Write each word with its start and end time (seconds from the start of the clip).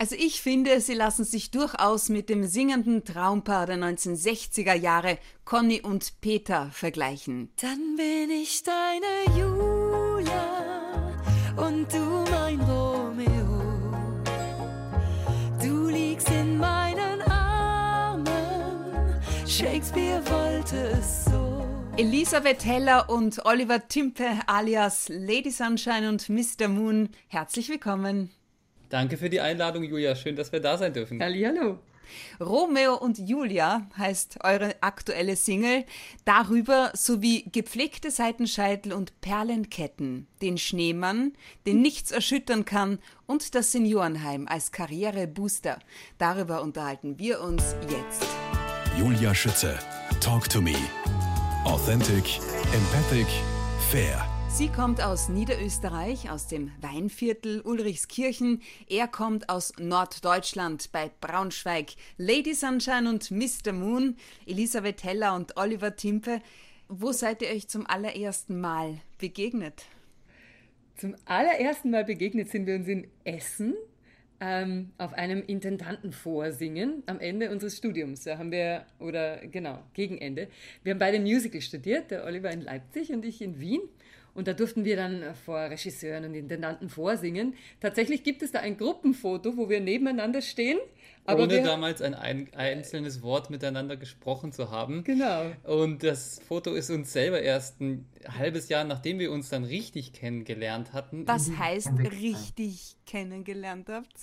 Also 0.00 0.14
ich 0.16 0.42
finde, 0.42 0.80
sie 0.80 0.94
lassen 0.94 1.24
sich 1.24 1.50
durchaus 1.50 2.08
mit 2.08 2.28
dem 2.28 2.46
singenden 2.46 3.04
Traumpaar 3.04 3.66
der 3.66 3.78
1960er 3.78 4.74
Jahre 4.74 5.18
Conny 5.44 5.80
und 5.80 6.20
Peter 6.20 6.70
vergleichen. 6.70 7.50
Dann 7.60 7.96
bin 7.96 8.30
ich 8.30 8.62
deine 8.62 9.36
Julia 9.36 11.10
und 11.56 11.92
du 11.92 12.24
mein 12.30 12.60
Romeo. 12.60 13.60
Du 15.60 15.88
liegst 15.88 16.30
in 16.30 16.58
meinen 16.58 17.20
Armen, 17.22 18.24
Shakespeare 19.48 20.22
wollte 20.30 20.76
es 20.76 21.24
so. 21.24 21.66
Elisabeth 21.96 22.64
Heller 22.64 23.10
und 23.10 23.44
Oliver 23.44 23.88
Timpe 23.88 24.28
alias 24.46 25.08
Lady 25.08 25.50
Sunshine 25.50 26.08
und 26.08 26.28
Mr. 26.28 26.68
Moon, 26.68 27.08
herzlich 27.26 27.68
willkommen. 27.68 28.30
Danke 28.88 29.16
für 29.16 29.30
die 29.30 29.40
Einladung, 29.40 29.82
Julia. 29.82 30.14
Schön, 30.14 30.36
dass 30.36 30.52
wir 30.52 30.60
da 30.60 30.78
sein 30.78 30.92
dürfen. 30.92 31.20
Hallihallo. 31.22 31.78
Romeo 32.40 32.94
und 32.94 33.18
Julia 33.18 33.86
heißt 33.96 34.38
eure 34.42 34.76
aktuelle 34.80 35.36
Single. 35.36 35.84
Darüber 36.24 36.90
sowie 36.94 37.44
gepflegte 37.52 38.10
Seitenscheitel 38.10 38.92
und 38.92 39.20
Perlenketten, 39.20 40.26
den 40.40 40.58
Schneemann, 40.58 41.32
den 41.66 41.82
nichts 41.82 42.10
erschüttern 42.10 42.64
kann 42.64 42.98
und 43.26 43.54
das 43.54 43.72
Seniorenheim 43.72 44.46
als 44.48 44.72
Karrierebooster. 44.72 45.78
Darüber 46.18 46.62
unterhalten 46.62 47.18
wir 47.18 47.40
uns 47.40 47.76
jetzt. 47.90 48.26
Julia 48.98 49.34
Schütze, 49.34 49.78
Talk 50.20 50.48
to 50.48 50.60
Me. 50.60 50.74
Authentic, 51.64 52.40
empathic, 52.72 53.26
fair. 53.90 54.37
Sie 54.50 54.68
kommt 54.68 55.00
aus 55.02 55.28
Niederösterreich, 55.28 56.30
aus 56.30 56.48
dem 56.48 56.72
Weinviertel 56.80 57.60
Ulrichskirchen. 57.60 58.62
Er 58.88 59.06
kommt 59.06 59.48
aus 59.48 59.72
Norddeutschland 59.78 60.90
bei 60.90 61.10
Braunschweig. 61.20 61.90
Lady 62.16 62.54
Sunshine 62.54 63.08
und 63.08 63.30
Mr. 63.30 63.72
Moon, 63.72 64.16
Elisabeth 64.46 65.04
Heller 65.04 65.36
und 65.36 65.56
Oliver 65.56 65.94
Timpe. 65.94 66.40
Wo 66.88 67.12
seid 67.12 67.42
ihr 67.42 67.48
euch 67.48 67.68
zum 67.68 67.86
allerersten 67.86 68.60
Mal 68.60 68.98
begegnet? 69.18 69.84
Zum 70.96 71.14
allerersten 71.26 71.90
Mal 71.90 72.04
begegnet 72.04 72.50
sind 72.50 72.66
wir 72.66 72.74
uns 72.76 72.88
in 72.88 73.06
Essen 73.24 73.74
ähm, 74.40 74.90
auf 74.98 75.12
einem 75.14 75.42
Intendantenvorsingen 75.46 77.02
am 77.06 77.20
Ende 77.20 77.50
unseres 77.50 77.76
Studiums. 77.76 78.24
Da 78.24 78.38
haben 78.38 78.52
wir, 78.52 78.86
oder 78.98 79.38
genau, 79.46 79.82
gegen 79.94 80.18
Ende. 80.18 80.48
Wir 80.82 80.92
haben 80.92 80.98
beide 80.98 81.20
Musical 81.20 81.60
studiert, 81.60 82.10
der 82.10 82.24
Oliver 82.24 82.50
in 82.50 82.62
Leipzig 82.62 83.12
und 83.12 83.24
ich 83.24 83.42
in 83.42 83.60
Wien. 83.60 83.80
Und 84.34 84.48
da 84.48 84.52
durften 84.52 84.84
wir 84.84 84.96
dann 84.96 85.34
vor 85.44 85.58
Regisseuren 85.58 86.24
und 86.24 86.34
Intendanten 86.34 86.88
vorsingen. 86.88 87.54
Tatsächlich 87.80 88.22
gibt 88.22 88.42
es 88.42 88.52
da 88.52 88.60
ein 88.60 88.76
Gruppenfoto, 88.76 89.56
wo 89.56 89.68
wir 89.68 89.80
nebeneinander 89.80 90.42
stehen. 90.42 90.78
Aber 91.24 91.42
Ohne 91.42 91.62
damals 91.62 92.00
ein, 92.00 92.14
ein, 92.14 92.48
einzelnes 92.54 93.20
Wort 93.20 93.50
miteinander 93.50 93.98
gesprochen 93.98 94.50
zu 94.50 94.70
haben. 94.70 95.04
Genau. 95.04 95.50
Und 95.64 96.02
das 96.02 96.40
Foto 96.48 96.72
ist 96.72 96.90
uns 96.90 97.12
selber 97.12 97.42
erst 97.42 97.80
ein 97.82 98.06
halbes 98.26 98.70
Jahr, 98.70 98.84
nachdem 98.84 99.18
wir 99.18 99.30
uns 99.30 99.50
dann 99.50 99.64
richtig 99.64 100.14
kennengelernt 100.14 100.94
hatten. 100.94 101.28
Was 101.28 101.50
heißt 101.50 101.98
richtig 101.98 102.96
kennengelernt 103.04 103.88
habt? 103.90 104.14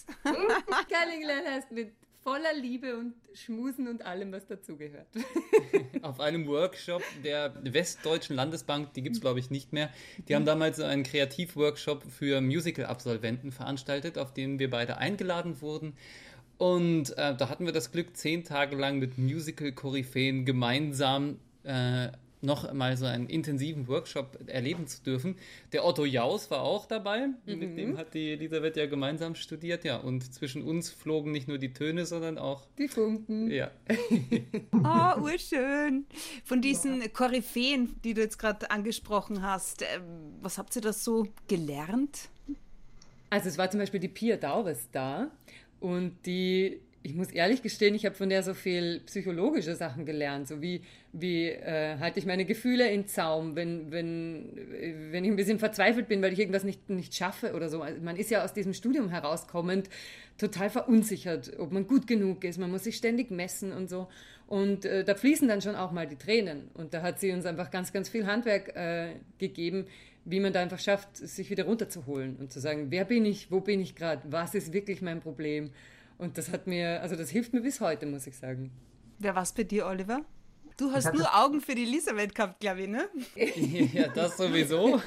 kennengelernt 0.89 1.48
heißt 1.48 1.72
mit 1.72 1.94
voller 2.26 2.56
Liebe 2.59 2.98
und 2.98 3.14
Schmusen 3.34 3.88
und 3.88 4.04
allem, 4.04 4.31
was 4.31 4.48
dazugehört. 4.48 5.06
Auf 6.02 6.20
einem 6.20 6.48
Workshop 6.48 7.04
der 7.23 7.54
Westdeutschen 7.64 8.36
Landesbank, 8.36 8.94
die 8.95 9.04
gibt 9.04 9.17
es 9.17 9.22
glaube 9.22 9.40
ich 9.40 9.52
nicht 9.52 9.73
mehr, 9.73 9.92
die 10.28 10.36
haben 10.36 10.44
damals 10.44 10.80
einen 10.80 11.04
Kreativworkshop 11.04 12.04
für 12.04 12.42
Musical-Absolventen 12.42 13.52
veranstaltet, 13.52 14.17
auf 14.17 14.34
den 14.34 14.58
wir 14.58 14.72
beide 14.72 14.98
eingeladen 14.98 15.62
wurden. 15.62 15.94
Und 16.58 17.16
äh, 17.16 17.36
da 17.36 17.48
hatten 17.48 17.67
wir 17.67 17.73
das 17.73 17.92
Glück, 17.92 18.17
zehn 18.17 18.44
Tage 18.44 18.76
lang 18.76 18.98
mit 18.98 19.20
Musical-Koryphäen 19.20 20.45
gemeinsam 20.45 21.38
äh, 21.64 22.08
noch 22.41 22.72
mal 22.73 22.95
so 22.97 23.05
einen 23.05 23.28
intensiven 23.28 23.87
Workshop 23.87 24.37
erleben 24.48 24.87
zu 24.87 25.04
dürfen. 25.04 25.36
Der 25.71 25.86
Otto 25.86 26.05
Jaus 26.05 26.49
war 26.52 26.61
auch 26.61 26.86
dabei, 26.86 27.27
mhm. 27.27 27.60
mit 27.60 27.77
dem 27.77 27.98
hat 27.98 28.14
die 28.14 28.32
Elisabeth 28.32 28.77
ja 28.77 28.86
gemeinsam 28.86 29.36
studiert, 29.36 29.83
ja. 29.83 29.98
Und 29.98 30.33
zwischen 30.33 30.64
uns 30.64 30.89
flogen 30.89 31.32
nicht 31.32 31.48
nur 31.48 31.58
die 31.58 31.73
Töne, 31.73 32.05
sondern 32.05 32.37
auch 32.37 32.65
die 32.77 32.87
Funken. 32.87 33.49
Ja. 33.52 33.71
oh, 34.71 35.21
urschön. 35.21 36.05
Von 36.43 36.61
diesen 36.61 37.02
ja. 37.02 37.08
Koryphäen, 37.08 37.95
die 38.04 38.14
du 38.14 38.21
jetzt 38.21 38.37
gerade 38.37 38.70
angesprochen 38.71 39.42
hast, 39.42 39.81
äh, 39.81 39.99
was 40.42 40.58
habt 40.58 40.76
ihr 40.76 40.81
da 40.81 40.93
so 40.93 41.27
gelernt? 41.48 42.30
Also 43.30 43.49
es 43.49 43.58
war 43.58 43.70
zum 43.70 43.80
Beispiel 43.80 43.99
die 43.99 44.08
Pia 44.08 44.37
Daubes 44.37 44.87
da 44.92 45.31
und 45.80 46.15
die 46.26 46.80
ich 47.05 47.14
muss 47.14 47.30
ehrlich 47.30 47.61
gestehen, 47.61 47.93
ich 47.93 48.05
habe 48.05 48.16
von 48.16 48.30
der 48.30 48.42
so 48.42 48.55
viel 48.55 48.99
psychologische 49.05 49.76
Sachen 49.76 50.05
gelernt, 50.05 50.48
so 50.48 50.60
wie, 50.61 50.82
wie 51.14 51.49
äh, 51.49 51.98
halte 51.99 52.17
ich 52.17 52.26
meine 52.26 52.45
Gefühle 52.45 52.89
in 52.89 53.08
Zaum, 53.08 53.55
wenn, 53.55 53.92
wenn, 53.92 54.49
wenn 55.11 55.23
ich 55.23 55.30
ein 55.30 55.36
bisschen 55.36 55.60
verzweifelt 55.60 56.08
bin, 56.08 56.23
weil 56.23 56.33
ich 56.33 56.39
irgendwas 56.39 56.64
nicht, 56.64 56.89
nicht 56.89 57.14
schaffe 57.14 57.54
oder 57.54 57.70
so. 57.70 57.83
Also 57.83 58.02
man 58.02 58.16
ist 58.16 58.32
ja 58.32 58.43
aus 58.43 58.54
diesem 58.54 58.73
Studium 58.73 59.10
herauskommend 59.10 59.88
total 60.39 60.71
verunsichert, 60.71 61.54
ob 61.60 61.71
man 61.71 61.88
gut 61.88 62.08
genug 62.08 62.43
ist, 62.43 62.58
man 62.58 62.71
muss 62.71 62.86
sich 62.86 62.98
ständig 62.98 63.30
messen 63.30 63.72
und 63.72 63.87
so. 63.87 64.08
Und 64.48 64.86
äh, 64.86 65.04
da 65.04 65.14
fließen 65.14 65.48
dann 65.48 65.61
schon 65.61 65.76
auch 65.76 65.92
mal 65.92 66.08
die 66.08 66.17
Tränen. 66.17 66.70
Und 66.73 66.93
da 66.95 67.04
hat 67.04 67.20
sie 67.20 67.32
uns 67.32 67.45
einfach 67.45 67.70
ganz, 67.70 67.93
ganz 67.93 68.10
viel 68.10 68.26
Handwerk 68.26 68.76
äh, 68.76 69.14
gegeben, 69.37 69.86
wie 70.23 70.39
man 70.39 70.54
da 70.54 70.61
einfach 70.61 70.80
schafft, 70.80 71.17
sich 71.17 71.52
wieder 71.52 71.66
runterzuholen 71.66 72.36
und 72.37 72.52
zu 72.52 72.60
sagen, 72.60 72.87
wer 72.89 73.05
bin 73.05 73.26
ich, 73.26 73.52
wo 73.52 73.60
bin 73.60 73.80
ich 73.80 73.95
gerade, 73.95 74.23
was 74.26 74.55
ist 74.55 74.73
wirklich 74.73 75.04
mein 75.04 75.20
Problem 75.20 75.70
und 76.17 76.37
das 76.37 76.52
hat 76.52 76.67
mir, 76.67 77.02
also 77.02 77.15
das 77.15 77.30
hilft 77.30 77.53
mir 77.53 77.61
bis 77.61 77.81
heute, 77.81 78.05
muss 78.05 78.27
ich 78.27 78.37
sagen. 78.37 78.71
Wer 79.20 79.36
war's 79.36 79.53
bei 79.53 79.64
dir, 79.64 79.86
Oliver? 79.86 80.21
Du 80.77 80.92
hast 80.92 81.14
nur 81.14 81.33
Augen 81.33 81.61
für 81.61 81.73
die 81.73 81.83
Elisabeth 81.83 82.36
gehabt, 82.36 82.59
glaube 82.59 82.81
ich, 82.81 82.89
ne? 82.89 83.08
ja, 83.93 84.09
das 84.09 84.36
sowieso. 84.36 84.99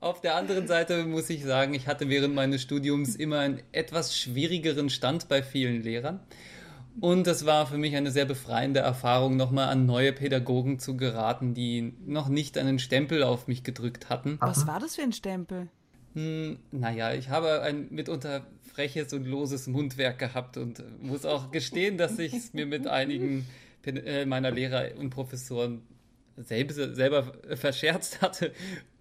Auf 0.00 0.20
der 0.20 0.36
anderen 0.36 0.66
Seite 0.66 1.04
muss 1.04 1.30
ich 1.30 1.44
sagen, 1.44 1.72
ich 1.72 1.86
hatte 1.86 2.10
während 2.10 2.34
meines 2.34 2.60
Studiums 2.60 3.16
immer 3.16 3.38
einen 3.38 3.62
etwas 3.72 4.18
schwierigeren 4.18 4.90
Stand 4.90 5.28
bei 5.28 5.42
vielen 5.42 5.82
Lehrern. 5.82 6.20
Und 7.00 7.26
es 7.26 7.46
war 7.46 7.66
für 7.66 7.78
mich 7.78 7.96
eine 7.96 8.10
sehr 8.10 8.26
befreiende 8.26 8.80
Erfahrung, 8.80 9.36
nochmal 9.36 9.68
an 9.68 9.86
neue 9.86 10.12
Pädagogen 10.12 10.78
zu 10.78 10.96
geraten, 10.96 11.54
die 11.54 11.94
noch 12.04 12.28
nicht 12.28 12.58
einen 12.58 12.78
Stempel 12.78 13.22
auf 13.22 13.46
mich 13.46 13.62
gedrückt 13.62 14.10
hatten. 14.10 14.36
Was 14.40 14.66
war 14.66 14.80
das 14.80 14.96
für 14.96 15.02
ein 15.02 15.12
Stempel? 15.12 15.68
Hm, 16.14 16.58
naja, 16.70 17.14
ich 17.14 17.28
habe 17.28 17.62
ein 17.62 17.88
mitunter 17.90 18.46
freches 18.72 19.12
und 19.12 19.26
loses 19.26 19.66
Mundwerk 19.66 20.18
gehabt 20.18 20.56
und 20.56 20.82
muss 21.02 21.24
auch 21.24 21.50
gestehen, 21.50 21.98
dass 21.98 22.18
ich 22.18 22.32
es 22.32 22.54
mir 22.54 22.66
mit 22.66 22.86
einigen 22.86 23.46
äh, 23.84 24.24
meiner 24.24 24.50
Lehrer 24.50 24.96
und 24.96 25.10
Professoren 25.10 25.82
selbst, 26.36 26.76
selber 26.76 27.32
verscherzt 27.56 28.22
hatte. 28.22 28.52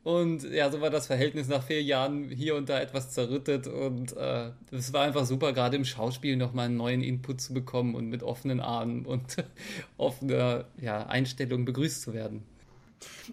Und 0.03 0.49
ja, 0.49 0.71
so 0.71 0.79
war 0.79 0.89
das 0.89 1.07
Verhältnis 1.07 1.49
nach 1.49 1.63
vier 1.63 1.83
Jahren 1.83 2.29
hier 2.29 2.55
und 2.55 2.69
da 2.69 2.79
etwas 2.79 3.11
zerrüttet. 3.11 3.67
Und 3.67 4.15
äh, 4.15 4.51
es 4.71 4.93
war 4.93 5.03
einfach 5.03 5.25
super, 5.25 5.51
gerade 5.51 5.75
im 5.75 5.83
Schauspiel 5.83 6.37
nochmal 6.37 6.67
einen 6.67 6.77
neuen 6.77 7.03
Input 7.03 7.41
zu 7.41 7.53
bekommen 7.53 7.93
und 7.93 8.07
mit 8.07 8.23
offenen 8.23 8.61
Armen 8.61 9.05
und 9.05 9.35
offener 9.97 10.65
ja, 10.79 11.05
Einstellung 11.07 11.65
begrüßt 11.65 12.01
zu 12.01 12.13
werden. 12.13 12.43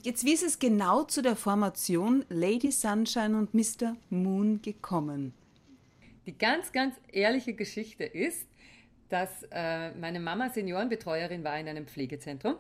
Jetzt, 0.02 0.24
wie 0.24 0.32
ist 0.32 0.42
es 0.42 0.58
genau 0.58 1.04
zu 1.04 1.22
der 1.22 1.36
Formation 1.36 2.24
Lady 2.28 2.70
Sunshine 2.70 3.36
und 3.36 3.54
Mr. 3.54 3.96
Moon 4.10 4.60
gekommen? 4.62 5.32
Die 6.26 6.36
ganz, 6.36 6.72
ganz 6.72 6.94
ehrliche 7.12 7.54
Geschichte 7.54 8.04
ist, 8.04 8.46
dass 9.08 9.44
äh, 9.50 9.92
meine 9.92 10.20
Mama 10.20 10.48
Seniorenbetreuerin 10.48 11.44
war 11.44 11.58
in 11.58 11.68
einem 11.68 11.86
Pflegezentrum, 11.86 12.56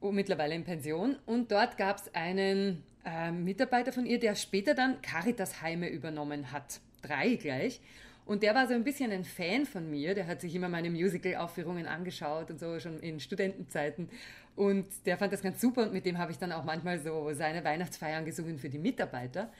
mittlerweile 0.00 0.54
in 0.54 0.64
Pension. 0.64 1.16
Und 1.26 1.50
dort 1.50 1.76
gab 1.76 1.96
es 1.96 2.14
einen 2.14 2.82
äh, 3.04 3.30
Mitarbeiter 3.30 3.92
von 3.92 4.06
ihr, 4.06 4.18
der 4.18 4.34
später 4.34 4.74
dann 4.74 5.00
Caritas-Heime 5.02 5.88
übernommen 5.88 6.52
hat. 6.52 6.80
Drei 7.02 7.34
gleich. 7.36 7.80
Und 8.26 8.42
der 8.42 8.54
war 8.54 8.66
so 8.66 8.74
ein 8.74 8.84
bisschen 8.84 9.10
ein 9.12 9.24
Fan 9.24 9.66
von 9.66 9.90
mir. 9.90 10.14
Der 10.14 10.26
hat 10.26 10.40
sich 10.40 10.54
immer 10.54 10.68
meine 10.68 10.90
Musical-Aufführungen 10.90 11.86
angeschaut 11.86 12.50
und 12.50 12.58
so 12.58 12.78
schon 12.80 12.98
in 13.00 13.20
Studentenzeiten. 13.20 14.08
Und 14.56 14.86
der 15.04 15.18
fand 15.18 15.32
das 15.32 15.42
ganz 15.42 15.60
super 15.60 15.82
und 15.82 15.92
mit 15.92 16.06
dem 16.06 16.18
habe 16.18 16.32
ich 16.32 16.38
dann 16.38 16.52
auch 16.52 16.64
manchmal 16.64 16.98
so 17.00 17.32
seine 17.32 17.64
Weihnachtsfeiern 17.64 18.24
gesungen 18.24 18.58
für 18.58 18.68
die 18.68 18.78
Mitarbeiter. 18.78 19.52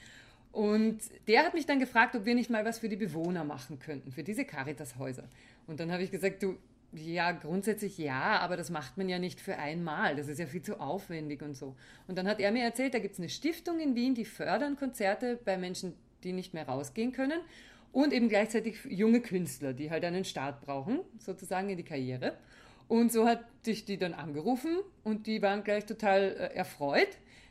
Und 0.53 1.01
der 1.27 1.45
hat 1.45 1.53
mich 1.53 1.67
dann 1.67 1.81
gefragt, 1.81 2.15
ob 2.15 2.25
wir 2.25 2.35
nicht 2.35 2.49
mal 2.49 2.65
was 2.65 2.79
für 2.79 2.89
die 2.89 2.97
Bewohner 2.97 3.43
machen 3.43 3.81
könnten, 3.81 4.13
für 4.13 4.23
diese 4.23 4.45
Caritas-Häuser. 4.45 5.25
Und 5.67 5.81
dann 5.81 5.91
habe 5.91 6.05
ich 6.05 6.13
gesagt, 6.13 6.43
du, 6.45 6.57
ja, 6.93 7.33
grundsätzlich 7.33 7.99
ja, 7.99 8.39
aber 8.39 8.57
das 8.57 8.71
macht 8.71 8.97
man 8.97 9.09
ja 9.09 9.19
nicht 9.19 9.41
für 9.41 9.59
einmal. 9.59 10.15
Das 10.15 10.29
ist 10.29 10.39
ja 10.39 10.47
viel 10.47 10.63
zu 10.63 10.79
aufwendig 10.79 11.43
und 11.43 11.55
so. 11.55 11.75
Und 12.07 12.17
dann 12.17 12.29
hat 12.29 12.39
er 12.39 12.53
mir 12.53 12.63
erzählt, 12.63 12.95
da 12.95 13.01
gibt 13.01 13.15
es 13.15 13.19
eine 13.19 13.29
Stiftung 13.29 13.81
in 13.81 13.97
Wien, 13.97 14.15
die 14.15 14.25
fördern 14.25 14.77
Konzerte 14.77 15.41
bei 15.45 15.59
Menschen, 15.59 15.95
die 16.23 16.33
nicht 16.33 16.55
mehr 16.55 16.69
rausgehen 16.69 17.13
können. 17.13 17.41
Und 17.95 18.13
eben 18.13 18.29
gleichzeitig 18.29 18.85
junge 18.89 19.21
Künstler, 19.21 19.73
die 19.73 19.89
halt 19.89 20.05
einen 20.05 20.25
Start 20.25 20.61
brauchen, 20.63 20.99
sozusagen 21.21 21.71
in 21.71 21.77
die 21.77 21.85
Karriere. 21.85 22.37
Und 22.89 23.13
so 23.13 23.25
hat 23.25 23.45
dich 23.65 23.85
die 23.85 23.99
dann 23.99 24.15
angerufen 24.15 24.81
und 25.05 25.29
die 25.29 25.41
waren 25.43 25.63
gleich 25.63 25.87
total 25.87 26.23
äh, 26.23 26.57
erfreut, 26.57 27.07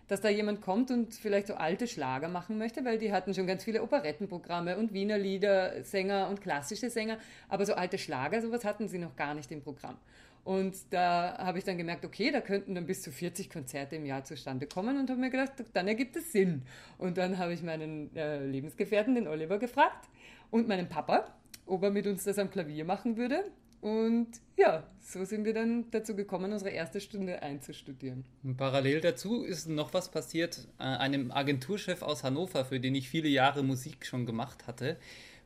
dass 0.07 0.21
da 0.21 0.29
jemand 0.29 0.61
kommt 0.61 0.91
und 0.91 1.13
vielleicht 1.13 1.47
so 1.47 1.55
alte 1.55 1.87
Schlager 1.87 2.27
machen 2.27 2.57
möchte, 2.57 2.83
weil 2.85 2.97
die 2.97 3.11
hatten 3.11 3.33
schon 3.33 3.47
ganz 3.47 3.63
viele 3.63 3.83
Operettenprogramme 3.83 4.77
und 4.77 4.93
Wiener 4.93 5.17
Lieder, 5.17 5.83
Sänger 5.83 6.29
und 6.29 6.41
klassische 6.41 6.89
Sänger, 6.89 7.17
aber 7.49 7.65
so 7.65 7.73
alte 7.73 7.97
Schlager, 7.97 8.41
sowas 8.41 8.65
hatten 8.65 8.87
sie 8.87 8.99
noch 8.99 9.15
gar 9.15 9.33
nicht 9.33 9.51
im 9.51 9.61
Programm. 9.61 9.97
Und 10.43 10.75
da 10.89 11.37
habe 11.37 11.57
ich 11.57 11.63
dann 11.63 11.77
gemerkt, 11.77 12.03
okay, 12.03 12.29
da 12.29 12.41
könnten 12.41 12.75
dann 12.75 12.85
bis 12.85 13.01
zu 13.01 13.11
40 13.11 13.49
Konzerte 13.49 13.95
im 13.95 14.05
Jahr 14.05 14.25
zustande 14.25 14.67
kommen 14.67 14.99
und 14.99 15.09
habe 15.09 15.19
mir 15.19 15.29
gedacht, 15.29 15.53
dann 15.73 15.87
ergibt 15.87 16.17
es 16.17 16.33
Sinn. 16.33 16.63
Und 16.97 17.17
dann 17.17 17.37
habe 17.37 17.53
ich 17.53 17.63
meinen 17.63 18.13
äh, 18.15 18.45
Lebensgefährten, 18.45 19.15
den 19.15 19.27
Oliver, 19.27 19.57
gefragt 19.57 20.09
und 20.51 20.67
meinen 20.67 20.89
Papa, 20.89 21.33
ob 21.65 21.83
er 21.83 21.91
mit 21.91 22.07
uns 22.07 22.25
das 22.25 22.37
am 22.39 22.49
Klavier 22.49 22.83
machen 22.83 23.15
würde. 23.15 23.45
Und 23.83 24.29
ja, 24.55 24.87
so 25.01 25.25
sind 25.25 25.43
wir 25.43 25.53
dann 25.53 25.91
dazu 25.91 26.15
gekommen, 26.15 26.53
unsere 26.53 26.71
erste 26.71 27.01
Stunde 27.01 27.41
einzustudieren. 27.41 28.23
Parallel 28.55 29.01
dazu 29.01 29.43
ist 29.43 29.67
noch 29.67 29.93
was 29.93 30.09
passiert. 30.09 30.69
Äh, 30.79 30.83
einem 30.83 31.31
Agenturchef 31.31 32.01
aus 32.01 32.23
Hannover, 32.23 32.63
für 32.63 32.79
den 32.79 32.95
ich 32.95 33.09
viele 33.09 33.27
Jahre 33.27 33.61
Musik 33.61 34.05
schon 34.05 34.25
gemacht 34.25 34.67
hatte, 34.67 34.95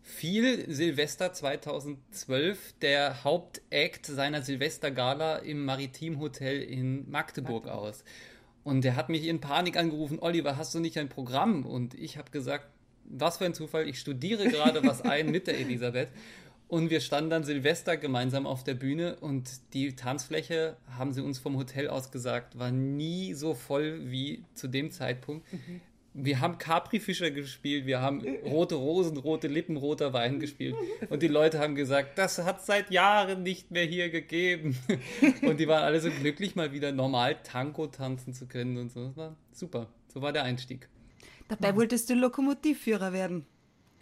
fiel 0.04 0.72
Silvester 0.72 1.34
2012 1.34 2.76
der 2.80 3.24
Hauptakt 3.24 4.06
seiner 4.06 4.44
Silvestergala 4.44 5.38
im 5.38 5.66
Maritim 5.66 6.20
Hotel 6.20 6.62
in 6.62 7.10
Magdeburg, 7.10 7.66
Magdeburg. 7.66 7.88
aus. 7.90 8.04
Und 8.64 8.86
er 8.86 8.96
hat 8.96 9.10
mich 9.10 9.26
in 9.26 9.42
Panik 9.42 9.78
angerufen, 9.78 10.20
Oliver, 10.20 10.58
hast 10.58 10.76
du 10.76 10.80
nicht 10.80 11.00
ein 11.00 11.10
Programm? 11.10 11.66
Und 11.66 11.96
ich 11.96 12.20
habe 12.20 12.30
gesagt, 12.30 12.68
was 13.06 13.38
für 13.38 13.46
ein 13.46 13.56
Zufall, 13.56 13.90
ich 13.90 14.00
studiere 14.00 14.48
gerade 14.48 14.86
was 14.86 15.02
ein 15.02 15.32
mit 15.32 15.48
der 15.48 15.58
Elisabeth. 15.58 16.10
Und 16.68 16.90
wir 16.90 17.00
standen 17.00 17.30
dann 17.30 17.44
Silvester 17.44 17.96
gemeinsam 17.96 18.46
auf 18.46 18.64
der 18.64 18.74
Bühne 18.74 19.16
und 19.22 19.50
die 19.74 19.96
Tanzfläche, 19.96 20.76
haben 20.98 21.14
sie 21.14 21.22
uns 21.22 21.40
vom 21.40 21.58
Hotel 21.58 21.88
aus 21.88 22.12
gesagt, 22.12 22.60
war 22.60 22.72
nie 22.72 23.34
so 23.34 23.54
voll 23.54 24.12
wie 24.12 24.44
zu 24.54 24.68
dem 24.68 24.92
Zeitpunkt. 24.92 25.52
Mhm. 25.54 25.82
Wir 26.20 26.42
haben 26.42 26.58
Capri-Fischer 26.58 27.30
gespielt, 27.30 27.86
wir 27.86 28.02
haben 28.02 28.26
rote 28.44 28.74
Rosen, 28.74 29.18
rote 29.18 29.48
Lippen, 29.48 29.78
roter 29.78 30.14
Wein 30.14 30.40
gespielt. 30.40 30.76
Und 31.10 31.22
die 31.22 31.28
Leute 31.28 31.60
haben 31.60 31.76
gesagt, 31.76 32.18
das 32.18 32.40
hat 32.40 32.66
seit 32.66 32.90
Jahren 32.90 33.44
nicht 33.44 33.70
mehr 33.70 33.86
hier 33.86 34.10
gegeben. 34.10 34.76
Und 35.44 35.60
die 35.60 35.68
waren 35.68 35.84
alle 35.84 36.02
so 36.02 36.10
glücklich, 36.10 36.56
mal 36.56 36.72
wieder 36.72 36.92
normal 36.92 37.38
Tango 37.44 37.86
tanzen 37.86 38.34
zu 38.34 38.48
können 38.48 38.78
und 38.78 38.92
so. 38.92 39.06
Das 39.06 39.16
war 39.16 39.36
super. 39.52 39.88
So 40.08 40.24
war 40.24 40.34
der 40.34 40.44
Einstieg. 40.44 40.90
Dabei 41.50 41.76
wolltest 41.76 42.10
du 42.10 42.16
Lokomotivführer 42.16 43.14
werden. 43.14 43.46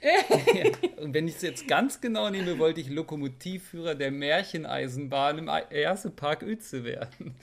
Ja. 0.06 0.72
Und 1.04 1.14
wenn 1.14 1.28
ich 1.28 1.36
es 1.36 1.42
jetzt 1.42 1.68
ganz 1.68 2.00
genau 2.00 2.30
nehme, 2.30 2.60
wollte 2.60 2.82
ich 2.82 2.90
Lokomotivführer 2.90 3.96
der 3.96 4.12
Märcheneisenbahn 4.12 5.38
im 5.40 5.48
ersten 5.48 6.16
Park 6.16 6.44
Uetze 6.44 6.84
werden. 6.84 7.36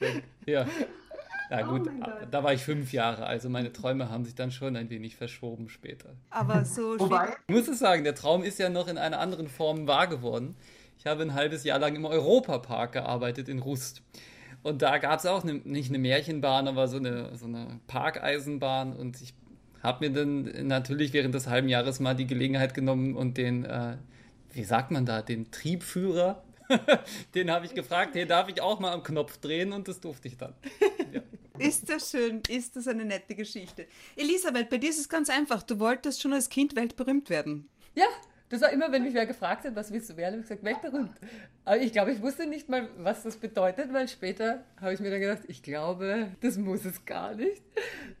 ja. 0.46 0.66
Ja 1.50 1.68
oh 1.68 1.78
gut, 1.78 1.88
oh 1.88 2.06
da 2.30 2.42
war 2.42 2.54
ich 2.54 2.62
fünf 2.62 2.92
Jahre, 2.92 3.26
also 3.26 3.50
meine 3.50 3.70
Träume 3.72 4.08
haben 4.08 4.24
sich 4.24 4.34
dann 4.34 4.50
schon 4.50 4.76
ein 4.76 4.88
wenig 4.88 5.16
verschoben 5.16 5.68
später. 5.68 6.10
Aber 6.30 6.64
so 6.64 6.98
Wobei? 6.98 7.36
Ich 7.46 7.54
muss 7.54 7.68
es 7.68 7.78
sagen, 7.78 8.02
der 8.02 8.14
Traum 8.14 8.42
ist 8.42 8.58
ja 8.58 8.70
noch 8.70 8.88
in 8.88 8.96
einer 8.96 9.20
anderen 9.20 9.48
Form 9.48 9.86
wahr 9.86 10.06
geworden. 10.06 10.56
Ich 10.98 11.06
habe 11.06 11.22
ein 11.22 11.34
halbes 11.34 11.64
Jahr 11.64 11.78
lang 11.78 11.94
im 11.96 12.06
Europapark 12.06 12.92
gearbeitet 12.92 13.48
in 13.48 13.58
Rust. 13.58 14.02
Und 14.62 14.80
da 14.80 14.96
gab 14.96 15.18
es 15.18 15.26
auch 15.26 15.44
ne, 15.44 15.60
nicht 15.64 15.90
eine 15.90 15.98
Märchenbahn, 15.98 16.66
aber 16.66 16.88
so 16.88 16.96
eine, 16.96 17.36
so 17.36 17.44
eine 17.44 17.78
Parkeisenbahn. 17.86 18.94
Und 18.94 19.20
ich 19.20 19.34
habe 19.84 20.08
mir 20.08 20.14
dann 20.14 20.66
natürlich 20.66 21.12
während 21.12 21.34
des 21.34 21.46
halben 21.46 21.68
Jahres 21.68 22.00
mal 22.00 22.14
die 22.14 22.26
Gelegenheit 22.26 22.74
genommen 22.74 23.14
und 23.14 23.36
den, 23.36 23.64
äh, 23.64 23.96
wie 24.52 24.64
sagt 24.64 24.90
man 24.90 25.06
da, 25.06 25.22
den 25.22 25.50
Triebführer, 25.50 26.42
den 27.34 27.50
habe 27.50 27.66
ich 27.66 27.74
gefragt, 27.74 28.14
hey, 28.14 28.26
darf 28.26 28.48
ich 28.48 28.60
auch 28.62 28.80
mal 28.80 28.92
am 28.92 29.02
Knopf 29.02 29.36
drehen? 29.38 29.72
Und 29.72 29.86
das 29.86 30.00
durfte 30.00 30.28
ich 30.28 30.36
dann. 30.36 30.54
Ja. 31.12 31.20
Ist 31.58 31.88
das 31.88 32.10
schön, 32.10 32.42
ist 32.48 32.74
das 32.74 32.88
eine 32.88 33.04
nette 33.04 33.36
Geschichte. 33.36 33.86
Elisabeth, 34.16 34.68
bei 34.70 34.78
dir 34.78 34.90
ist 34.90 34.98
es 34.98 35.08
ganz 35.08 35.30
einfach. 35.30 35.62
Du 35.62 35.78
wolltest 35.78 36.20
schon 36.20 36.32
als 36.32 36.48
Kind 36.48 36.74
weltberühmt 36.74 37.30
werden. 37.30 37.68
Ja, 37.94 38.06
das 38.48 38.60
war 38.60 38.72
immer, 38.72 38.92
wenn 38.92 39.02
mich 39.02 39.14
wer 39.14 39.26
gefragt 39.26 39.64
hat, 39.64 39.74
was 39.74 39.92
willst 39.92 40.10
du 40.10 40.16
werden, 40.16 40.34
habe 40.34 40.42
ich 40.42 40.48
gesagt, 40.48 40.64
weltberühmt. 40.64 41.14
Aber 41.64 41.78
ich 41.78 41.92
glaube, 41.92 42.12
ich 42.12 42.22
wusste 42.22 42.46
nicht 42.46 42.68
mal, 42.68 42.88
was 42.98 43.22
das 43.22 43.36
bedeutet, 43.36 43.92
weil 43.92 44.06
später 44.08 44.64
habe 44.80 44.92
ich 44.94 45.00
mir 45.00 45.10
dann 45.10 45.20
gedacht, 45.20 45.42
ich 45.48 45.62
glaube, 45.62 46.28
das 46.40 46.58
muss 46.58 46.84
es 46.84 47.04
gar 47.04 47.34
nicht. 47.34 47.62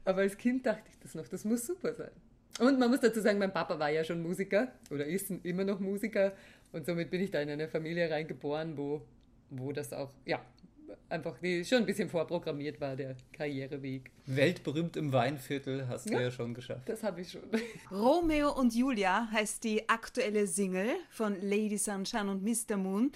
Aber 0.04 0.22
als 0.22 0.36
Kind 0.36 0.66
dachte 0.66 0.84
ich 0.90 0.98
das 0.98 1.14
noch, 1.14 1.28
das 1.28 1.44
muss 1.44 1.66
super 1.66 1.92
sein. 1.94 2.10
Und 2.58 2.78
man 2.78 2.90
muss 2.90 3.00
dazu 3.00 3.20
sagen, 3.20 3.38
mein 3.38 3.52
Papa 3.52 3.78
war 3.78 3.90
ja 3.90 4.04
schon 4.04 4.22
Musiker 4.22 4.68
oder 4.90 5.04
ist 5.04 5.30
immer 5.42 5.64
noch 5.64 5.80
Musiker 5.80 6.32
und 6.72 6.86
somit 6.86 7.10
bin 7.10 7.20
ich 7.20 7.30
da 7.30 7.40
in 7.40 7.50
eine 7.50 7.68
Familie 7.68 8.10
reingeboren, 8.10 8.76
wo, 8.76 9.02
wo 9.50 9.72
das 9.72 9.92
auch, 9.92 10.10
ja, 10.24 10.40
einfach 11.08 11.38
die, 11.38 11.64
schon 11.64 11.78
ein 11.78 11.86
bisschen 11.86 12.08
vorprogrammiert 12.08 12.80
war, 12.80 12.96
der 12.96 13.16
Karriereweg. 13.32 14.10
Weltberühmt 14.26 14.96
im 14.96 15.12
Weinviertel 15.12 15.86
hast 15.88 16.08
ja, 16.08 16.18
du 16.18 16.24
ja 16.24 16.30
schon 16.30 16.54
geschafft. 16.54 16.88
Das 16.88 17.02
habe 17.02 17.20
ich 17.20 17.30
schon. 17.30 17.42
Romeo 17.90 18.52
und 18.52 18.74
Julia 18.74 19.28
heißt 19.30 19.62
die 19.64 19.88
aktuelle 19.88 20.46
Single 20.46 20.90
von 21.10 21.40
Lady 21.40 21.78
Sunshine 21.78 22.30
und 22.30 22.42
Mr. 22.42 22.76
Moon. 22.76 23.12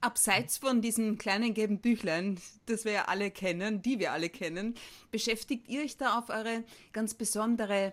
Abseits 0.00 0.58
von 0.58 0.80
diesem 0.82 1.18
kleinen 1.18 1.54
gelben 1.54 1.78
Büchlein, 1.78 2.38
das 2.66 2.84
wir 2.84 2.92
ja 2.92 3.04
alle 3.06 3.30
kennen, 3.30 3.82
die 3.82 3.98
wir 3.98 4.12
alle 4.12 4.28
kennen, 4.28 4.74
beschäftigt 5.10 5.68
ihr 5.68 5.82
euch 5.82 5.96
da 5.96 6.18
auf 6.18 6.28
eure 6.28 6.64
ganz 6.92 7.14
besondere 7.14 7.92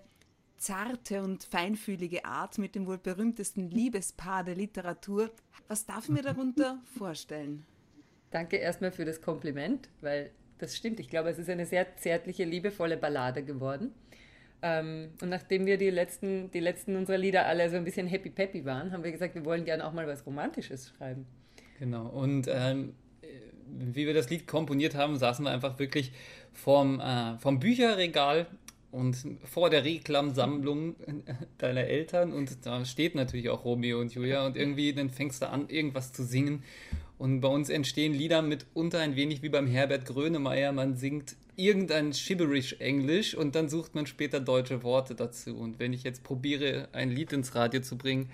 zarte 0.59 1.23
und 1.23 1.43
feinfühlige 1.43 2.25
Art 2.25 2.57
mit 2.57 2.75
dem 2.75 2.85
wohl 2.85 2.97
berühmtesten 2.97 3.69
Liebespaar 3.69 4.43
der 4.43 4.55
Literatur. 4.55 5.31
Was 5.67 5.85
darf 5.85 6.05
ich 6.05 6.09
mir 6.09 6.21
darunter 6.23 6.79
vorstellen? 6.97 7.65
Danke 8.31 8.57
erstmal 8.57 8.91
für 8.91 9.05
das 9.05 9.21
Kompliment, 9.21 9.89
weil 10.01 10.31
das 10.59 10.75
stimmt. 10.75 10.99
Ich 10.99 11.09
glaube, 11.09 11.29
es 11.29 11.39
ist 11.39 11.49
eine 11.49 11.65
sehr 11.65 11.95
zärtliche, 11.97 12.43
liebevolle 12.43 12.97
Ballade 12.97 13.43
geworden. 13.43 13.91
Ähm, 14.61 15.09
und 15.21 15.29
nachdem 15.29 15.65
wir 15.65 15.77
die 15.77 15.89
letzten, 15.89 16.51
die 16.51 16.59
letzten 16.59 16.95
unserer 16.95 17.17
Lieder 17.17 17.45
alle 17.45 17.69
so 17.69 17.77
ein 17.77 17.85
bisschen 17.85 18.07
happy-peppy 18.07 18.65
waren, 18.65 18.91
haben 18.91 19.03
wir 19.03 19.11
gesagt, 19.11 19.35
wir 19.35 19.45
wollen 19.45 19.63
gerne 19.65 19.85
auch 19.85 19.93
mal 19.93 20.05
was 20.05 20.25
Romantisches 20.25 20.89
schreiben. 20.89 21.25
Genau. 21.79 22.07
Und 22.07 22.47
ähm, 22.49 22.93
wie 23.69 24.05
wir 24.05 24.13
das 24.13 24.29
Lied 24.29 24.47
komponiert 24.47 24.95
haben, 24.95 25.17
saßen 25.17 25.45
wir 25.45 25.51
einfach 25.51 25.79
wirklich 25.79 26.11
vorm, 26.53 26.99
äh, 26.99 27.37
vom 27.37 27.59
Bücherregal 27.59 28.47
und 28.91 29.17
vor 29.43 29.69
der 29.69 29.85
Reklamsammlung 29.85 30.95
deiner 31.57 31.85
Eltern 31.85 32.33
und 32.33 32.65
da 32.65 32.83
steht 32.85 33.15
natürlich 33.15 33.49
auch 33.49 33.63
Romeo 33.63 34.01
und 34.01 34.13
Julia 34.13 34.45
und 34.45 34.57
irgendwie 34.57 34.93
dann 34.93 35.09
fängst 35.09 35.41
du 35.41 35.49
an, 35.49 35.69
irgendwas 35.69 36.11
zu 36.11 36.23
singen 36.23 36.63
und 37.19 37.41
bei 37.41 37.49
uns 37.49 37.69
entstehen 37.69 38.13
Lieder 38.13 38.41
mitunter 38.41 38.99
ein 38.99 39.17
wenig 39.17 39.43
wie 39.43 39.49
beim 39.49 39.67
Herbert 39.67 40.05
Grönemeyer. 40.05 40.71
Man 40.71 40.95
singt 40.95 41.35
irgendein 41.57 42.13
Shiverish 42.13 42.77
Englisch 42.79 43.35
und 43.35 43.55
dann 43.55 43.67
sucht 43.67 43.93
man 43.93 44.07
später 44.07 44.39
deutsche 44.39 44.83
Worte 44.83 45.15
dazu. 45.15 45.57
Und 45.57 45.79
wenn 45.79 45.91
ich 45.91 46.03
jetzt 46.03 46.23
probiere, 46.23 46.87
ein 46.93 47.11
Lied 47.11 47.33
ins 47.33 47.53
Radio 47.55 47.81
zu 47.81 47.97
bringen, 47.97 48.31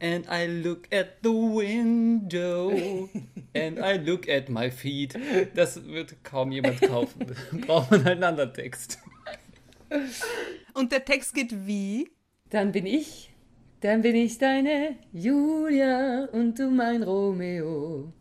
And 0.00 0.24
I 0.30 0.46
look 0.46 0.86
at 0.92 1.16
the 1.24 1.30
window 1.30 3.08
and 3.56 3.80
I 3.80 3.96
look 3.96 4.28
at 4.28 4.48
my 4.48 4.70
feet. 4.70 5.18
Das 5.56 5.84
wird 5.86 6.22
kaum 6.22 6.52
jemand 6.52 6.80
kaufen. 6.80 7.34
Braucht 7.66 7.90
man 7.90 8.04
halt 8.04 8.18
einen 8.18 8.22
anderen 8.22 8.54
Text. 8.54 9.00
Und 10.74 10.92
der 10.92 11.04
Text 11.04 11.34
geht 11.34 11.66
wie? 11.66 12.08
Dann 12.50 12.70
bin 12.70 12.86
ich, 12.86 13.34
dann 13.80 14.02
bin 14.02 14.14
ich 14.14 14.38
deine 14.38 14.94
Julia 15.12 16.28
und 16.30 16.56
du 16.60 16.70
mein 16.70 17.02
Romeo. 17.02 18.12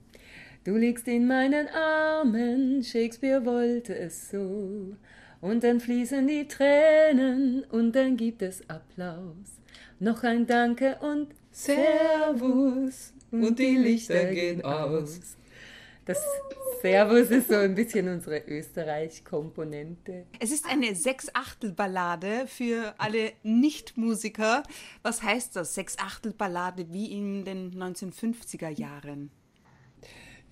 Du 0.67 0.75
liegst 0.75 1.07
in 1.07 1.25
meinen 1.27 1.69
Armen, 1.69 2.83
Shakespeare 2.83 3.45
wollte 3.45 3.97
es 3.97 4.31
so. 4.31 4.97
Und 5.39 5.63
dann 5.63 5.79
fließen 5.79 6.27
die 6.27 6.45
Tränen 6.45 7.63
und 7.71 7.93
dann 7.93 8.17
gibt 8.17 8.41
es 8.41 8.69
Applaus. 8.69 9.61
Noch 9.99 10.23
ein 10.23 10.45
Danke 10.45 10.97
und 10.99 11.33
Servus 11.51 13.13
und 13.31 13.57
die 13.57 13.77
Lichter 13.77 14.25
gehen 14.25 14.61
aus. 14.61 15.37
Das 16.03 16.21
Servus 16.81 17.29
ist 17.29 17.47
so 17.47 17.55
ein 17.55 17.73
bisschen 17.73 18.09
unsere 18.09 18.39
Österreich-Komponente. 18.39 20.25
Es 20.37 20.51
ist 20.51 20.69
eine 20.69 20.95
Sechs-Achtel-Ballade 20.95 22.45
für 22.45 22.93
alle 22.97 23.31
Nichtmusiker. 23.41 24.63
Was 25.01 25.23
heißt 25.23 25.55
das, 25.55 25.75
Sechs-Achtel-Ballade 25.75 26.91
wie 26.91 27.13
in 27.13 27.45
den 27.45 27.73
1950er 27.73 28.67
Jahren? 28.67 29.31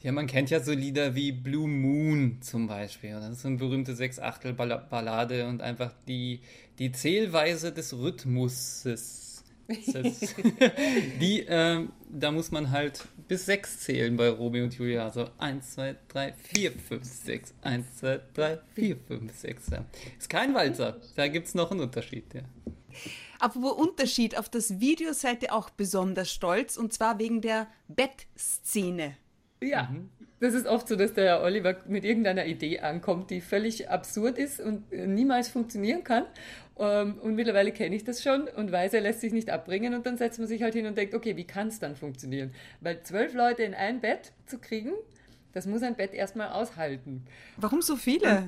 Ja, 0.06 0.12
man 0.12 0.28
kennt 0.28 0.52
ja 0.52 0.60
so 0.60 0.72
Lieder 0.72 1.16
wie 1.16 1.32
Blue 1.32 1.68
Moon 1.68 2.38
zum 2.40 2.68
Beispiel. 2.68 3.10
Das 3.10 3.28
ist 3.28 3.42
so 3.42 3.48
eine 3.48 3.58
berühmte 3.58 3.96
Sechs-Achtel-Ballade 3.96 5.48
und 5.48 5.64
einfach 5.64 5.94
die, 6.08 6.42
die 6.78 6.92
Zählweise 6.92 7.72
des 7.72 7.92
Rhythmuses. 7.92 9.44
die, 11.20 11.44
ähm, 11.48 11.92
da 12.08 12.32
muss 12.32 12.52
man 12.52 12.70
halt 12.70 13.04
bis 13.28 13.48
sechs 13.48 13.80
zählen 13.80 14.16
bei 14.16 14.30
Romeo 14.30 14.66
und 14.66 14.76
Julia. 14.78 15.06
Also 15.06 15.28
eins, 15.40 15.72
zwei, 15.72 15.96
drei, 16.08 16.34
vier, 16.34 16.72
fünf, 16.74 17.04
sechs. 17.04 17.56
Eins, 17.64 17.96
zwei, 17.96 18.20
drei, 18.36 18.60
vier, 18.76 18.98
fünf, 19.08 19.36
sechs. 19.36 19.72
Ja. 19.72 19.86
Ist 20.20 20.30
kein 20.30 20.54
Walzer. 20.54 21.02
Da 21.16 21.28
gibt 21.30 21.48
es 21.48 21.56
noch 21.56 21.72
einen 21.72 21.80
Unterschied, 21.80 22.32
ja. 22.32 22.42
Apropos 23.40 23.72
Unterschied, 23.72 24.38
auf 24.38 24.50
das 24.50 24.80
Video 24.80 25.14
seid 25.14 25.42
ihr 25.42 25.56
auch 25.56 25.72
besonders 25.72 26.32
stolz 26.32 26.78
und 26.78 26.94
zwar 26.94 27.18
wegen 27.18 27.42
der 27.42 27.66
Bettszene. 27.88 29.18
Ja, 29.66 29.90
mhm. 29.92 30.10
das 30.40 30.54
ist 30.54 30.68
oft 30.68 30.88
so, 30.88 30.96
dass 30.96 31.14
der 31.14 31.42
Oliver 31.42 31.76
mit 31.88 32.06
irgendeiner 32.06 32.46
Idee 32.46 32.80
ankommt, 32.80 33.30
die 33.32 33.42
völlig 33.42 33.90
absurd 33.90 34.38
ist 34.38 34.60
und 34.60 34.92
äh, 34.92 35.08
niemals 35.08 35.48
funktionieren 35.48 36.04
kann. 36.04 36.26
Ähm, 36.78 37.18
und 37.22 37.36
mittlerweile 37.36 37.72
kenne 37.72 37.96
ich 37.96 38.04
das 38.04 38.22
schon 38.22 38.48
und 38.48 38.72
weiß, 38.72 38.94
er 38.94 39.02
lässt 39.02 39.22
sich 39.22 39.34
nicht 39.34 39.50
abbringen. 39.50 39.94
Und 39.94 40.06
dann 40.06 40.18
setzt 40.18 40.40
man 40.40 40.48
sich 40.48 40.62
halt 40.62 40.74
hin 40.74 40.86
und 40.86 40.98
denkt, 40.98 41.14
okay, 41.14 41.36
wie 41.38 41.46
kann 41.46 41.68
es 41.68 41.80
dann 41.80 41.96
funktionieren? 41.96 42.54
Weil 42.82 43.02
zwölf 43.04 43.34
Leute 43.34 43.64
in 43.64 43.74
ein 43.74 44.02
Bett 44.02 44.32
zu 44.46 44.60
kriegen, 44.60 44.92
das 45.54 45.66
muss 45.66 45.84
ein 45.84 45.96
Bett 45.96 46.14
erstmal 46.14 46.50
aushalten. 46.50 47.26
Warum 47.58 47.82
so 47.82 47.96
viele? 47.96 48.28
Äh, 48.28 48.42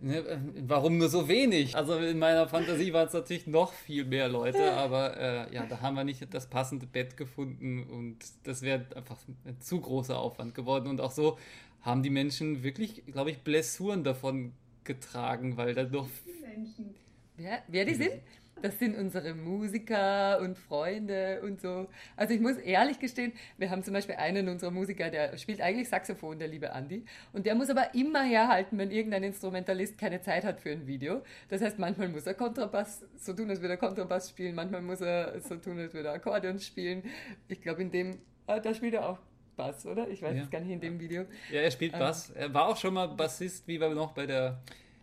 warum 0.00 0.98
nur 0.98 1.08
so 1.08 1.28
wenig? 1.28 1.76
Also 1.76 1.98
in 1.98 2.18
meiner 2.18 2.48
Fantasie 2.48 2.92
waren 2.92 3.08
es 3.08 3.12
natürlich 3.12 3.46
noch 3.46 3.72
viel 3.72 4.04
mehr 4.04 4.28
Leute, 4.28 4.72
aber 4.72 5.16
äh, 5.16 5.54
ja, 5.54 5.66
da 5.66 5.80
haben 5.80 5.96
wir 5.96 6.04
nicht 6.04 6.32
das 6.32 6.46
passende 6.46 6.86
Bett 6.86 7.16
gefunden 7.16 7.82
und 7.82 8.18
das 8.44 8.62
wäre 8.62 8.86
einfach 8.94 9.16
ein 9.44 9.60
zu 9.60 9.80
großer 9.80 10.16
Aufwand 10.18 10.54
geworden. 10.54 10.88
Und 10.88 11.00
auch 11.00 11.10
so 11.10 11.36
haben 11.82 12.02
die 12.02 12.10
Menschen 12.10 12.62
wirklich, 12.62 13.04
glaube 13.06 13.30
ich, 13.30 13.38
Blessuren 13.38 14.04
davon 14.04 14.52
getragen, 14.84 15.56
weil 15.56 15.74
da 15.74 15.84
doch. 15.84 16.08
Wer, 17.36 17.62
wer 17.68 17.84
die 17.84 17.94
sind? 17.94 18.12
Das 18.62 18.78
sind 18.78 18.96
unsere 18.96 19.34
Musiker 19.34 20.40
und 20.40 20.58
Freunde 20.58 21.40
und 21.42 21.60
so. 21.60 21.88
Also 22.16 22.34
ich 22.34 22.40
muss 22.40 22.56
ehrlich 22.56 22.98
gestehen, 22.98 23.32
wir 23.56 23.70
haben 23.70 23.82
zum 23.82 23.94
Beispiel 23.94 24.16
einen 24.16 24.48
unserer 24.48 24.70
Musiker, 24.70 25.10
der 25.10 25.36
spielt 25.38 25.60
eigentlich 25.60 25.88
Saxophon, 25.88 26.38
der 26.38 26.48
liebe 26.48 26.72
Andi. 26.72 27.04
Und 27.32 27.46
der 27.46 27.54
muss 27.54 27.70
aber 27.70 27.94
immer 27.94 28.22
herhalten, 28.22 28.78
wenn 28.78 28.90
irgendein 28.90 29.22
Instrumentalist 29.22 29.98
keine 29.98 30.20
Zeit 30.20 30.44
hat 30.44 30.60
für 30.60 30.70
ein 30.70 30.86
Video. 30.86 31.22
Das 31.48 31.62
heißt, 31.62 31.78
manchmal 31.78 32.08
muss 32.08 32.26
er 32.26 32.34
Kontrabass 32.34 33.04
so 33.16 33.32
tun, 33.32 33.48
als 33.50 33.60
würde 33.60 33.74
er 33.74 33.78
Kontrabass 33.78 34.30
spielen, 34.30 34.54
manchmal 34.54 34.82
muss 34.82 35.00
er 35.00 35.40
so 35.40 35.56
tun, 35.56 35.78
als 35.78 35.94
würde 35.94 36.08
er 36.08 36.14
Akkordeon 36.14 36.58
spielen. 36.58 37.02
Ich 37.48 37.60
glaube, 37.60 37.82
in 37.82 37.90
dem, 37.90 38.18
ah, 38.46 38.58
da 38.58 38.74
spielt 38.74 38.94
er 38.94 39.08
auch 39.08 39.18
Bass, 39.56 39.84
oder? 39.86 40.08
Ich 40.08 40.22
weiß 40.22 40.36
es 40.36 40.44
Ja. 40.44 40.50
gar 40.50 40.60
nicht 40.60 40.70
in 40.70 40.80
dem 40.80 41.00
Video. 41.00 41.24
Ja, 41.52 41.60
er 41.60 41.70
spielt 41.70 41.92
Bass. 41.92 42.30
Er 42.30 42.52
war 42.54 42.68
auch 42.68 42.76
schon 42.76 42.94
mal 42.94 43.06
Bassist, 43.08 43.66
wie 43.66 43.80
wir 43.80 43.88
noch 43.90 44.12
bei 44.12 44.24
der 44.26 44.60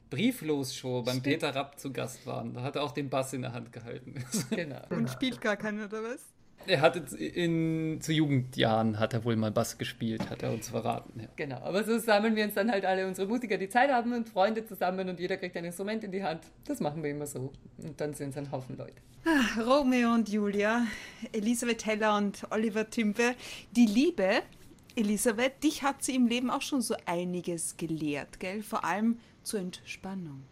Brieflos-Show 0.09 1.03
beim 1.03 1.19
Stimmt. 1.19 1.23
Peter 1.23 1.55
Rapp 1.55 1.79
zu 1.79 1.91
Gast 1.91 2.25
waren. 2.25 2.53
Da 2.53 2.63
hat 2.63 2.75
er 2.75 2.83
auch 2.83 2.91
den 2.91 3.09
Bass 3.09 3.33
in 3.33 3.41
der 3.41 3.53
Hand 3.53 3.71
gehalten. 3.71 4.15
Genau. 4.49 4.81
Und 4.89 5.09
spielt 5.09 5.41
gar 5.41 5.57
keiner 5.57 5.85
oder 5.85 6.03
was? 6.03 6.35
er 6.67 6.81
hat 6.81 6.95
jetzt 6.95 7.13
in, 7.13 7.99
zu 8.01 8.11
Jugendjahren 8.11 8.99
hat 8.99 9.13
er 9.13 9.23
wohl 9.23 9.35
mal 9.35 9.51
Bass 9.51 9.77
gespielt, 9.77 10.29
hat 10.29 10.43
er 10.43 10.51
uns 10.51 10.69
verraten. 10.69 11.19
Ja. 11.19 11.27
Genau, 11.35 11.57
aber 11.57 11.83
so 11.83 11.97
sammeln 11.99 12.35
wir 12.35 12.45
uns 12.45 12.55
dann 12.55 12.71
halt 12.71 12.85
alle 12.85 13.07
unsere 13.07 13.27
Musiker, 13.27 13.57
die 13.57 13.69
Zeit 13.69 13.91
haben 13.91 14.13
und 14.13 14.29
Freunde 14.29 14.65
zusammen 14.65 15.07
und 15.09 15.19
jeder 15.19 15.37
kriegt 15.37 15.55
ein 15.57 15.65
Instrument 15.65 16.03
in 16.03 16.11
die 16.11 16.23
Hand. 16.23 16.41
Das 16.65 16.79
machen 16.79 17.03
wir 17.03 17.11
immer 17.11 17.27
so. 17.27 17.51
Und 17.77 17.99
dann 17.99 18.13
sind 18.13 18.29
es 18.29 18.37
ein 18.37 18.51
Haufen 18.51 18.77
Leute. 18.77 18.95
Ah, 19.25 19.61
Romeo 19.61 20.13
und 20.13 20.29
Julia, 20.29 20.85
Elisabeth 21.31 21.85
Heller 21.85 22.17
und 22.17 22.45
Oliver 22.51 22.89
Tümpe. 22.89 23.35
Die 23.75 23.85
Liebe, 23.85 24.41
Elisabeth, 24.95 25.63
dich 25.63 25.83
hat 25.83 26.03
sie 26.03 26.15
im 26.15 26.27
Leben 26.27 26.49
auch 26.49 26.61
schon 26.61 26.81
so 26.81 26.95
einiges 27.05 27.77
gelehrt, 27.77 28.39
gell? 28.39 28.61
Vor 28.61 28.83
allem 28.83 29.17
zur 29.45 29.59
Entspannung. 29.59 30.43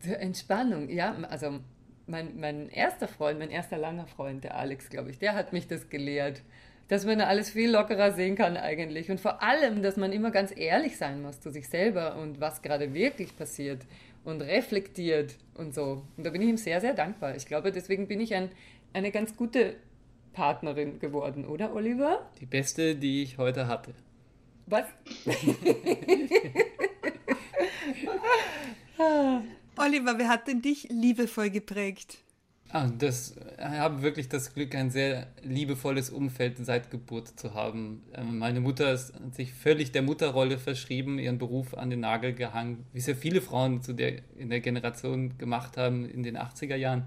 Zur 0.00 0.18
Entspannung, 0.18 0.88
ja, 0.88 1.14
also 1.28 1.60
mein, 2.06 2.38
mein 2.38 2.68
erster 2.68 3.08
Freund, 3.08 3.38
mein 3.38 3.50
erster 3.50 3.78
langer 3.78 4.06
Freund, 4.06 4.44
der 4.44 4.56
Alex, 4.56 4.90
glaube 4.90 5.10
ich, 5.10 5.18
der 5.18 5.34
hat 5.34 5.52
mich 5.52 5.66
das 5.66 5.88
gelehrt, 5.88 6.42
dass 6.88 7.06
man 7.06 7.20
alles 7.20 7.50
viel 7.50 7.70
lockerer 7.70 8.12
sehen 8.12 8.36
kann 8.36 8.56
eigentlich 8.56 9.10
und 9.10 9.20
vor 9.20 9.42
allem, 9.42 9.82
dass 9.82 9.96
man 9.96 10.12
immer 10.12 10.30
ganz 10.30 10.52
ehrlich 10.54 10.96
sein 10.96 11.22
muss 11.22 11.40
zu 11.40 11.50
sich 11.50 11.68
selber 11.68 12.16
und 12.16 12.40
was 12.40 12.60
gerade 12.60 12.92
wirklich 12.92 13.36
passiert 13.36 13.86
und 14.24 14.42
reflektiert 14.42 15.36
und 15.54 15.74
so. 15.74 16.04
Und 16.16 16.26
da 16.26 16.30
bin 16.30 16.42
ich 16.42 16.48
ihm 16.48 16.56
sehr, 16.56 16.80
sehr 16.80 16.94
dankbar. 16.94 17.34
Ich 17.36 17.46
glaube, 17.46 17.72
deswegen 17.72 18.08
bin 18.08 18.20
ich 18.20 18.34
ein, 18.34 18.50
eine 18.92 19.10
ganz 19.10 19.36
gute 19.36 19.76
Partnerin 20.32 20.98
geworden, 20.98 21.46
oder 21.46 21.74
Oliver? 21.74 22.30
Die 22.40 22.46
beste, 22.46 22.96
die 22.96 23.22
ich 23.22 23.38
heute 23.38 23.68
hatte. 23.68 23.94
Was? 24.66 24.86
Oliver, 29.76 30.18
wer 30.18 30.28
hat 30.28 30.48
denn 30.48 30.62
dich 30.62 30.88
liebevoll 30.90 31.50
geprägt? 31.50 32.18
Ah, 32.74 32.88
das, 32.88 33.36
ich 33.58 33.64
habe 33.64 34.00
wirklich 34.00 34.30
das 34.30 34.54
Glück, 34.54 34.74
ein 34.74 34.90
sehr 34.90 35.26
liebevolles 35.42 36.08
Umfeld 36.08 36.56
seit 36.64 36.90
Geburt 36.90 37.28
zu 37.38 37.52
haben. 37.52 38.02
Ähm, 38.14 38.38
Meine 38.38 38.60
Mutter 38.60 38.90
ist, 38.90 39.12
hat 39.14 39.34
sich 39.34 39.52
völlig 39.52 39.92
der 39.92 40.00
Mutterrolle 40.00 40.56
verschrieben, 40.56 41.18
ihren 41.18 41.36
Beruf 41.36 41.74
an 41.74 41.90
den 41.90 42.00
Nagel 42.00 42.32
gehangen, 42.32 42.86
wie 42.94 42.98
es 42.98 43.06
ja 43.06 43.14
viele 43.14 43.42
Frauen 43.42 43.82
zu 43.82 43.92
der, 43.92 44.22
in 44.38 44.48
der 44.48 44.60
Generation 44.60 45.36
gemacht 45.36 45.76
haben 45.76 46.08
in 46.08 46.22
den 46.22 46.38
80er 46.38 46.76
Jahren 46.76 47.04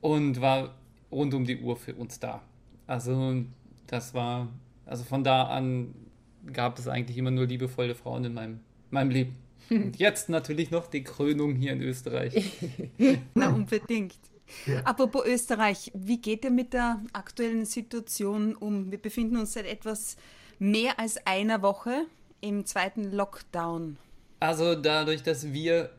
und 0.00 0.40
war 0.40 0.76
rund 1.10 1.34
um 1.34 1.44
die 1.44 1.60
Uhr 1.60 1.76
für 1.76 1.94
uns 1.94 2.20
da. 2.20 2.42
Also 2.86 3.42
das 3.88 4.14
war, 4.14 4.48
also 4.86 5.02
von 5.02 5.24
da 5.24 5.44
an 5.48 5.92
gab 6.52 6.78
es 6.78 6.86
eigentlich 6.86 7.18
immer 7.18 7.32
nur 7.32 7.46
liebevolle 7.46 7.96
Frauen 7.96 8.26
in 8.26 8.34
meinem, 8.34 8.60
meinem 8.90 9.10
Leben. 9.10 9.43
Und 9.70 9.96
jetzt 9.98 10.28
natürlich 10.28 10.70
noch 10.70 10.86
die 10.88 11.02
Krönung 11.02 11.54
hier 11.54 11.72
in 11.72 11.80
Österreich. 11.82 12.52
Na, 13.34 13.48
unbedingt. 13.48 14.14
Apropos 14.84 15.24
Österreich, 15.26 15.90
wie 15.94 16.20
geht 16.20 16.44
ihr 16.44 16.50
mit 16.50 16.72
der 16.74 17.00
aktuellen 17.12 17.64
Situation 17.64 18.54
um? 18.54 18.90
Wir 18.90 18.98
befinden 18.98 19.36
uns 19.38 19.54
seit 19.54 19.66
etwas 19.66 20.16
mehr 20.58 20.98
als 20.98 21.26
einer 21.26 21.62
Woche 21.62 22.06
im 22.40 22.66
zweiten 22.66 23.10
Lockdown. 23.10 23.96
Also 24.40 24.74
dadurch, 24.74 25.22
dass 25.22 25.52
wir 25.52 25.90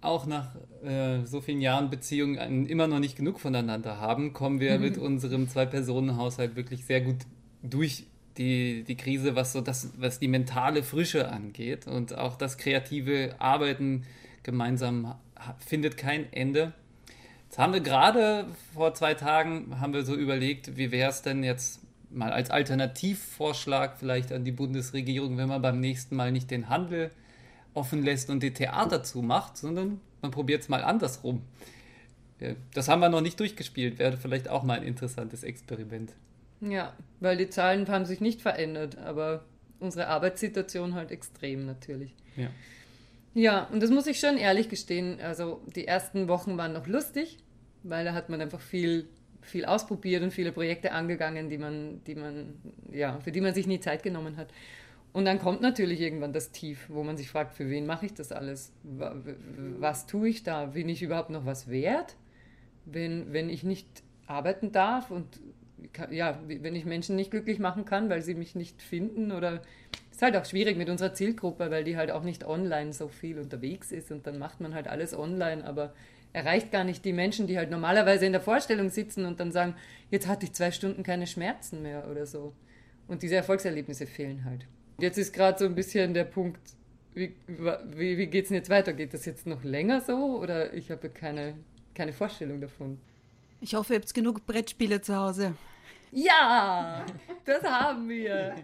auch 0.00 0.26
nach 0.26 0.54
äh, 0.84 1.24
so 1.24 1.40
vielen 1.40 1.60
Jahren 1.60 1.90
Beziehung 1.90 2.38
ein- 2.38 2.66
immer 2.66 2.86
noch 2.86 2.98
nicht 3.00 3.16
genug 3.16 3.40
voneinander 3.40 3.98
haben, 3.98 4.32
kommen 4.32 4.60
wir 4.60 4.78
mit 4.78 4.96
unserem 4.98 5.48
Zwei-Personen-Haushalt 5.48 6.56
wirklich 6.56 6.84
sehr 6.84 7.00
gut 7.00 7.18
durch 7.62 8.04
die, 8.38 8.84
die 8.84 8.96
Krise, 8.96 9.34
was 9.34 9.52
so 9.52 9.60
das, 9.60 9.92
was 9.98 10.18
die 10.18 10.28
mentale 10.28 10.82
Frische 10.82 11.30
angeht 11.30 11.86
und 11.86 12.16
auch 12.16 12.36
das 12.36 12.58
kreative 12.58 13.34
Arbeiten 13.38 14.04
gemeinsam 14.42 15.14
findet 15.58 15.96
kein 15.96 16.32
Ende. 16.32 16.72
Jetzt 17.44 17.58
haben 17.58 17.72
wir 17.72 17.80
gerade 17.80 18.46
vor 18.72 18.94
zwei 18.94 19.14
Tagen 19.14 19.78
haben 19.80 19.92
wir 19.92 20.04
so 20.04 20.14
überlegt, 20.14 20.76
wie 20.76 20.90
wäre 20.90 21.10
es 21.10 21.22
denn 21.22 21.44
jetzt 21.44 21.80
mal 22.10 22.32
als 22.32 22.50
Alternativvorschlag 22.50 23.98
vielleicht 23.98 24.32
an 24.32 24.44
die 24.44 24.52
Bundesregierung, 24.52 25.36
wenn 25.36 25.48
man 25.48 25.62
beim 25.62 25.80
nächsten 25.80 26.16
Mal 26.16 26.32
nicht 26.32 26.50
den 26.50 26.68
Handel 26.68 27.10
offen 27.74 28.02
lässt 28.02 28.30
und 28.30 28.42
die 28.42 28.52
Theater 28.52 29.02
zumacht, 29.02 29.56
sondern 29.56 30.00
man 30.20 30.30
probiert 30.30 30.62
es 30.62 30.68
mal 30.68 30.84
andersrum. 30.84 31.42
Ja, 32.40 32.50
Das 32.74 32.88
haben 32.88 33.00
wir 33.00 33.08
noch 33.08 33.20
nicht 33.20 33.38
durchgespielt, 33.40 33.98
wäre 33.98 34.16
vielleicht 34.16 34.48
auch 34.48 34.62
mal 34.62 34.78
ein 34.78 34.84
interessantes 34.86 35.42
Experiment. 35.42 36.12
Ja, 36.62 36.96
weil 37.20 37.36
die 37.36 37.50
Zahlen 37.50 37.88
haben 37.88 38.04
sich 38.04 38.20
nicht 38.20 38.40
verändert, 38.40 38.96
aber 38.98 39.44
unsere 39.80 40.06
Arbeitssituation 40.06 40.94
halt 40.94 41.10
extrem 41.10 41.66
natürlich. 41.66 42.14
Ja. 42.36 42.48
Ja, 43.34 43.64
und 43.72 43.82
das 43.82 43.90
muss 43.90 44.06
ich 44.06 44.20
schon 44.20 44.36
ehrlich 44.36 44.68
gestehen. 44.68 45.18
Also 45.20 45.62
die 45.74 45.86
ersten 45.86 46.28
Wochen 46.28 46.56
waren 46.58 46.72
noch 46.72 46.86
lustig, 46.86 47.38
weil 47.82 48.04
da 48.04 48.12
hat 48.12 48.28
man 48.28 48.40
einfach 48.40 48.60
viel, 48.60 49.08
viel 49.40 49.64
ausprobiert 49.64 50.22
und 50.22 50.32
viele 50.32 50.52
Projekte 50.52 50.92
angegangen, 50.92 51.48
die 51.48 51.58
man, 51.58 52.04
die 52.04 52.14
man, 52.14 52.54
ja, 52.92 53.18
für 53.20 53.32
die 53.32 53.40
man 53.40 53.54
sich 53.54 53.66
nie 53.66 53.80
Zeit 53.80 54.02
genommen 54.02 54.36
hat. 54.36 54.52
Und 55.12 55.24
dann 55.24 55.38
kommt 55.38 55.60
natürlich 55.60 56.00
irgendwann 56.00 56.32
das 56.32 56.52
Tief, 56.52 56.86
wo 56.88 57.02
man 57.02 57.16
sich 57.16 57.28
fragt, 57.28 57.54
für 57.54 57.68
wen 57.68 57.86
mache 57.86 58.06
ich 58.06 58.14
das 58.14 58.32
alles? 58.32 58.72
Was 58.82 60.06
tue 60.06 60.28
ich 60.28 60.42
da? 60.42 60.66
Bin 60.66 60.88
ich 60.88 61.02
überhaupt 61.02 61.30
noch 61.30 61.44
was 61.44 61.68
wert? 61.68 62.16
Wenn, 62.84 63.32
wenn 63.32 63.50
ich 63.50 63.62
nicht 63.62 63.86
arbeiten 64.26 64.72
darf 64.72 65.10
und 65.10 65.40
ja, 66.10 66.38
wenn 66.46 66.74
ich 66.74 66.84
Menschen 66.84 67.16
nicht 67.16 67.30
glücklich 67.30 67.58
machen 67.58 67.84
kann, 67.84 68.08
weil 68.08 68.22
sie 68.22 68.34
mich 68.34 68.54
nicht 68.54 68.82
finden 68.82 69.32
oder 69.32 69.62
ist 70.10 70.22
halt 70.22 70.36
auch 70.36 70.44
schwierig 70.44 70.76
mit 70.76 70.88
unserer 70.88 71.14
Zielgruppe, 71.14 71.70
weil 71.70 71.84
die 71.84 71.96
halt 71.96 72.10
auch 72.10 72.22
nicht 72.22 72.44
online 72.44 72.92
so 72.92 73.08
viel 73.08 73.38
unterwegs 73.38 73.92
ist 73.92 74.12
und 74.12 74.26
dann 74.26 74.38
macht 74.38 74.60
man 74.60 74.74
halt 74.74 74.88
alles 74.88 75.14
online, 75.14 75.64
aber 75.64 75.94
erreicht 76.32 76.70
gar 76.70 76.84
nicht 76.84 77.04
die 77.04 77.12
Menschen, 77.12 77.46
die 77.46 77.58
halt 77.58 77.70
normalerweise 77.70 78.26
in 78.26 78.32
der 78.32 78.40
Vorstellung 78.40 78.88
sitzen 78.88 79.26
und 79.26 79.40
dann 79.40 79.52
sagen, 79.52 79.74
jetzt 80.10 80.26
hatte 80.26 80.46
ich 80.46 80.52
zwei 80.52 80.70
Stunden 80.70 81.02
keine 81.02 81.26
Schmerzen 81.26 81.82
mehr 81.82 82.08
oder 82.10 82.26
so. 82.26 82.52
Und 83.08 83.22
diese 83.22 83.36
Erfolgserlebnisse 83.36 84.06
fehlen 84.06 84.44
halt. 84.44 84.66
Jetzt 84.98 85.18
ist 85.18 85.32
gerade 85.32 85.58
so 85.58 85.64
ein 85.64 85.74
bisschen 85.74 86.14
der 86.14 86.24
Punkt, 86.24 86.60
wie, 87.14 87.34
wie, 87.46 88.16
wie 88.16 88.26
geht 88.26 88.44
es 88.44 88.48
denn 88.48 88.56
jetzt 88.56 88.70
weiter? 88.70 88.92
Geht 88.92 89.12
das 89.12 89.26
jetzt 89.26 89.46
noch 89.46 89.64
länger 89.64 90.00
so 90.00 90.38
oder 90.40 90.72
ich 90.72 90.90
habe 90.90 91.10
keine, 91.10 91.54
keine 91.94 92.12
Vorstellung 92.12 92.60
davon? 92.60 92.98
Ich 93.60 93.74
hoffe, 93.74 93.94
ihr 93.94 94.00
habt 94.00 94.12
genug 94.14 94.46
Brettspiele 94.46 95.00
zu 95.02 95.16
Hause. 95.16 95.54
Ja, 96.14 97.06
das 97.46 97.64
haben 97.64 98.06
wir. 98.06 98.54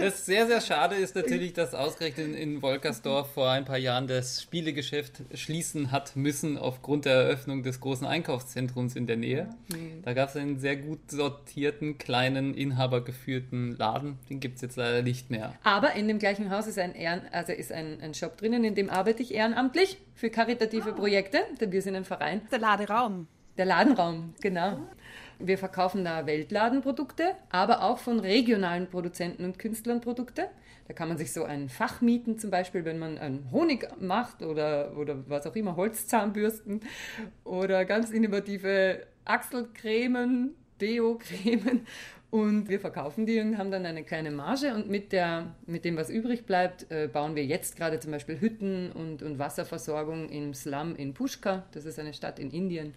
Das 0.00 0.24
sehr, 0.24 0.46
sehr 0.46 0.62
schade 0.62 0.94
ist 0.94 1.14
natürlich, 1.14 1.52
dass 1.52 1.74
ausgerechnet 1.74 2.34
in 2.34 2.62
Wolkersdorf 2.62 3.34
vor 3.34 3.50
ein 3.50 3.66
paar 3.66 3.76
Jahren 3.76 4.06
das 4.06 4.42
Spielegeschäft 4.42 5.20
schließen 5.34 5.92
hat 5.92 6.16
müssen 6.16 6.56
aufgrund 6.56 7.04
der 7.04 7.12
Eröffnung 7.12 7.62
des 7.62 7.80
großen 7.80 8.06
Einkaufszentrums 8.06 8.96
in 8.96 9.06
der 9.06 9.18
Nähe. 9.18 9.50
Da 10.04 10.14
gab 10.14 10.30
es 10.30 10.36
einen 10.36 10.58
sehr 10.58 10.76
gut 10.76 11.10
sortierten, 11.10 11.98
kleinen, 11.98 12.54
inhabergeführten 12.54 13.76
Laden. 13.76 14.18
Den 14.30 14.40
gibt 14.40 14.56
es 14.56 14.62
jetzt 14.62 14.76
leider 14.76 15.02
nicht 15.02 15.30
mehr. 15.30 15.52
Aber 15.64 15.92
in 15.92 16.08
dem 16.08 16.18
gleichen 16.18 16.50
Haus 16.50 16.66
ist 16.66 16.78
ein, 16.78 16.94
Ehren, 16.94 17.20
also 17.30 17.52
ist 17.52 17.72
ein, 17.72 18.00
ein 18.00 18.14
Shop 18.14 18.38
drinnen, 18.38 18.64
in 18.64 18.74
dem 18.74 18.88
arbeite 18.88 19.22
ich 19.22 19.34
ehrenamtlich 19.34 19.98
für 20.14 20.30
karitative 20.30 20.94
Projekte, 20.94 21.40
denn 21.60 21.72
wir 21.72 21.82
sind 21.82 21.94
ein 21.94 22.06
Verein. 22.06 22.40
Der 22.50 22.58
Laderaum. 22.58 23.28
Der 23.58 23.66
Ladenraum, 23.66 24.34
genau. 24.40 24.78
Wir 25.38 25.58
verkaufen 25.58 26.04
da 26.04 26.26
Weltladenprodukte, 26.26 27.34
aber 27.50 27.82
auch 27.82 27.98
von 27.98 28.20
regionalen 28.20 28.86
Produzenten 28.88 29.44
und 29.44 29.58
Künstlern 29.58 30.00
Produkte. 30.00 30.48
Da 30.88 30.94
kann 30.94 31.08
man 31.08 31.18
sich 31.18 31.32
so 31.32 31.44
ein 31.44 31.68
Fach 31.68 32.00
mieten, 32.00 32.38
zum 32.38 32.50
Beispiel, 32.50 32.84
wenn 32.84 32.98
man 32.98 33.18
einen 33.18 33.50
Honig 33.50 33.88
macht 34.00 34.42
oder, 34.42 34.96
oder 34.96 35.28
was 35.28 35.46
auch 35.46 35.56
immer, 35.56 35.76
Holzzahnbürsten 35.76 36.80
oder 37.44 37.84
ganz 37.84 38.10
innovative 38.10 39.02
Achselcremen, 39.24 40.54
Deo-Cremen. 40.80 41.86
Und 42.30 42.68
wir 42.68 42.80
verkaufen 42.80 43.24
die 43.24 43.40
und 43.40 43.56
haben 43.56 43.70
dann 43.70 43.86
eine 43.86 44.04
kleine 44.04 44.30
Marge 44.30 44.74
und 44.74 44.88
mit, 44.88 45.12
der, 45.12 45.54
mit 45.66 45.84
dem, 45.84 45.96
was 45.96 46.10
übrig 46.10 46.44
bleibt, 46.44 46.90
äh, 46.90 47.08
bauen 47.10 47.36
wir 47.36 47.44
jetzt 47.44 47.76
gerade 47.76 48.00
zum 48.00 48.10
Beispiel 48.10 48.40
Hütten 48.40 48.90
und, 48.92 49.22
und 49.22 49.38
Wasserversorgung 49.38 50.28
im 50.28 50.52
Slum 50.52 50.96
in 50.96 51.14
Pushkar. 51.14 51.66
Das 51.72 51.84
ist 51.84 51.98
eine 51.98 52.12
Stadt 52.12 52.38
in 52.38 52.50
Indien, 52.50 52.94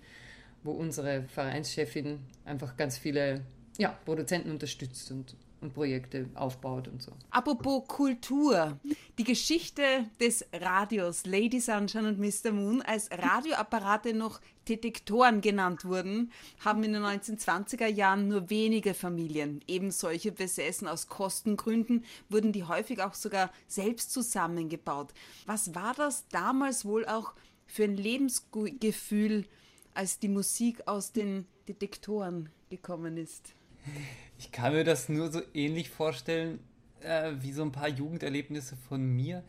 wo 0.63 0.71
unsere 0.71 1.23
Vereinschefin 1.23 2.19
einfach 2.45 2.77
ganz 2.77 2.97
viele 2.97 3.41
ja, 3.77 3.89
Produzenten 4.05 4.51
unterstützt 4.51 5.11
und 5.11 5.35
und 5.61 5.73
Projekte 5.73 6.29
aufbaut 6.35 6.87
und 6.87 7.01
so. 7.01 7.11
Apropos 7.31 7.87
Kultur, 7.87 8.79
die 9.17 9.23
Geschichte 9.23 9.83
des 10.19 10.45
Radios 10.53 11.25
Lady 11.25 11.59
Sunshine 11.59 12.07
und 12.07 12.19
Mr. 12.19 12.51
Moon, 12.51 12.81
als 12.81 13.09
Radioapparate 13.11 14.13
noch 14.13 14.39
Detektoren 14.67 15.41
genannt 15.41 15.83
wurden, 15.83 16.31
haben 16.63 16.83
in 16.83 16.93
den 16.93 17.03
1920er 17.03 17.87
Jahren 17.87 18.27
nur 18.27 18.49
wenige 18.49 18.93
Familien 18.93 19.61
eben 19.67 19.91
solche 19.91 20.31
besessen. 20.31 20.87
Aus 20.87 21.07
Kostengründen 21.07 22.05
wurden 22.29 22.51
die 22.51 22.63
häufig 22.63 23.01
auch 23.01 23.13
sogar 23.13 23.51
selbst 23.67 24.11
zusammengebaut. 24.13 25.13
Was 25.45 25.73
war 25.75 25.93
das 25.95 26.27
damals 26.29 26.85
wohl 26.85 27.05
auch 27.05 27.33
für 27.65 27.83
ein 27.83 27.97
Lebensgefühl, 27.97 29.45
als 29.93 30.19
die 30.19 30.29
Musik 30.29 30.87
aus 30.87 31.11
den 31.11 31.45
Detektoren 31.67 32.49
gekommen 32.69 33.17
ist? 33.17 33.53
Ich 34.37 34.51
kann 34.51 34.73
mir 34.73 34.83
das 34.83 35.09
nur 35.09 35.31
so 35.31 35.41
ähnlich 35.53 35.89
vorstellen, 35.89 36.59
äh, 37.01 37.33
wie 37.39 37.51
so 37.51 37.63
ein 37.63 37.71
paar 37.71 37.89
Jugenderlebnisse 37.89 38.75
von 38.87 39.01
mir. 39.01 39.43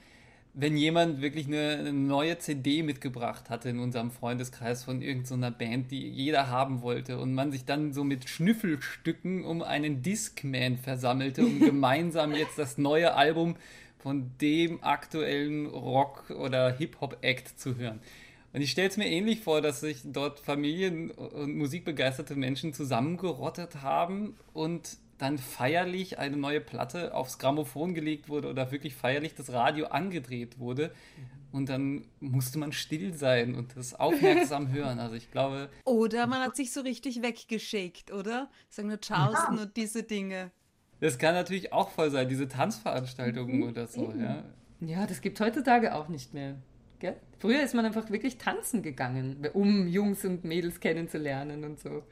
Wenn 0.52 0.76
jemand 0.76 1.20
wirklich 1.20 1.46
eine, 1.46 1.76
eine 1.78 1.92
neue 1.92 2.38
CD 2.38 2.82
mitgebracht 2.82 3.50
hatte 3.50 3.68
in 3.68 3.78
unserem 3.78 4.10
Freundeskreis 4.10 4.82
von 4.82 5.00
irgendeiner 5.00 5.50
so 5.50 5.56
Band, 5.56 5.92
die 5.92 6.08
jeder 6.08 6.48
haben 6.48 6.82
wollte, 6.82 7.18
und 7.18 7.34
man 7.34 7.52
sich 7.52 7.64
dann 7.64 7.92
so 7.92 8.02
mit 8.02 8.28
Schnüffelstücken 8.28 9.44
um 9.44 9.62
einen 9.62 10.02
Discman 10.02 10.76
versammelte, 10.76 11.46
um 11.46 11.60
gemeinsam 11.64 12.34
jetzt 12.34 12.58
das 12.58 12.78
neue 12.78 13.14
Album 13.14 13.56
von 13.98 14.32
dem 14.40 14.82
aktuellen 14.82 15.66
Rock- 15.66 16.30
oder 16.30 16.72
Hip-Hop-Act 16.72 17.60
zu 17.60 17.76
hören. 17.76 18.00
Und 18.52 18.62
ich 18.62 18.72
stelle 18.72 18.88
es 18.88 18.96
mir 18.96 19.06
ähnlich 19.06 19.40
vor, 19.40 19.60
dass 19.60 19.80
sich 19.80 20.00
dort 20.04 20.40
Familien 20.40 21.10
und 21.10 21.56
musikbegeisterte 21.56 22.34
Menschen 22.34 22.72
zusammengerottet 22.72 23.82
haben 23.82 24.36
und 24.52 24.98
dann 25.18 25.38
feierlich 25.38 26.18
eine 26.18 26.36
neue 26.36 26.60
Platte 26.60 27.14
aufs 27.14 27.38
Grammophon 27.38 27.94
gelegt 27.94 28.28
wurde 28.28 28.48
oder 28.48 28.72
wirklich 28.72 28.94
feierlich 28.94 29.34
das 29.34 29.52
Radio 29.52 29.86
angedreht 29.86 30.58
wurde. 30.58 30.92
Und 31.52 31.68
dann 31.68 32.04
musste 32.20 32.58
man 32.58 32.72
still 32.72 33.12
sein 33.14 33.54
und 33.54 33.76
das 33.76 33.94
aufmerksam 33.94 34.68
hören. 34.72 34.98
Also 34.98 35.14
ich 35.16 35.30
glaube. 35.30 35.68
Oder 35.84 36.26
man 36.26 36.40
hat 36.40 36.56
sich 36.56 36.72
so 36.72 36.80
richtig 36.80 37.22
weggeschickt, 37.22 38.12
oder? 38.12 38.48
Sagen 38.68 38.88
nur 38.88 39.00
Charleston 39.00 39.56
ja. 39.56 39.62
und 39.62 39.76
diese 39.76 40.02
Dinge. 40.04 40.52
Das 41.00 41.18
kann 41.18 41.34
natürlich 41.34 41.72
auch 41.72 41.90
voll 41.90 42.10
sein, 42.10 42.28
diese 42.28 42.46
Tanzveranstaltungen 42.46 43.58
mhm. 43.58 43.62
oder 43.68 43.86
so, 43.86 44.12
ja. 44.12 44.44
Ja, 44.80 45.06
das 45.06 45.20
gibt 45.20 45.40
heutzutage 45.40 45.94
auch 45.94 46.08
nicht 46.08 46.32
mehr. 46.32 46.56
Gell? 47.00 47.16
Früher 47.38 47.62
ist 47.62 47.74
man 47.74 47.86
einfach 47.86 48.10
wirklich 48.10 48.36
tanzen 48.36 48.82
gegangen, 48.82 49.48
um 49.54 49.88
Jungs 49.88 50.24
und 50.24 50.44
Mädels 50.44 50.80
kennenzulernen 50.80 51.64
und 51.64 51.80
so. 51.80 52.02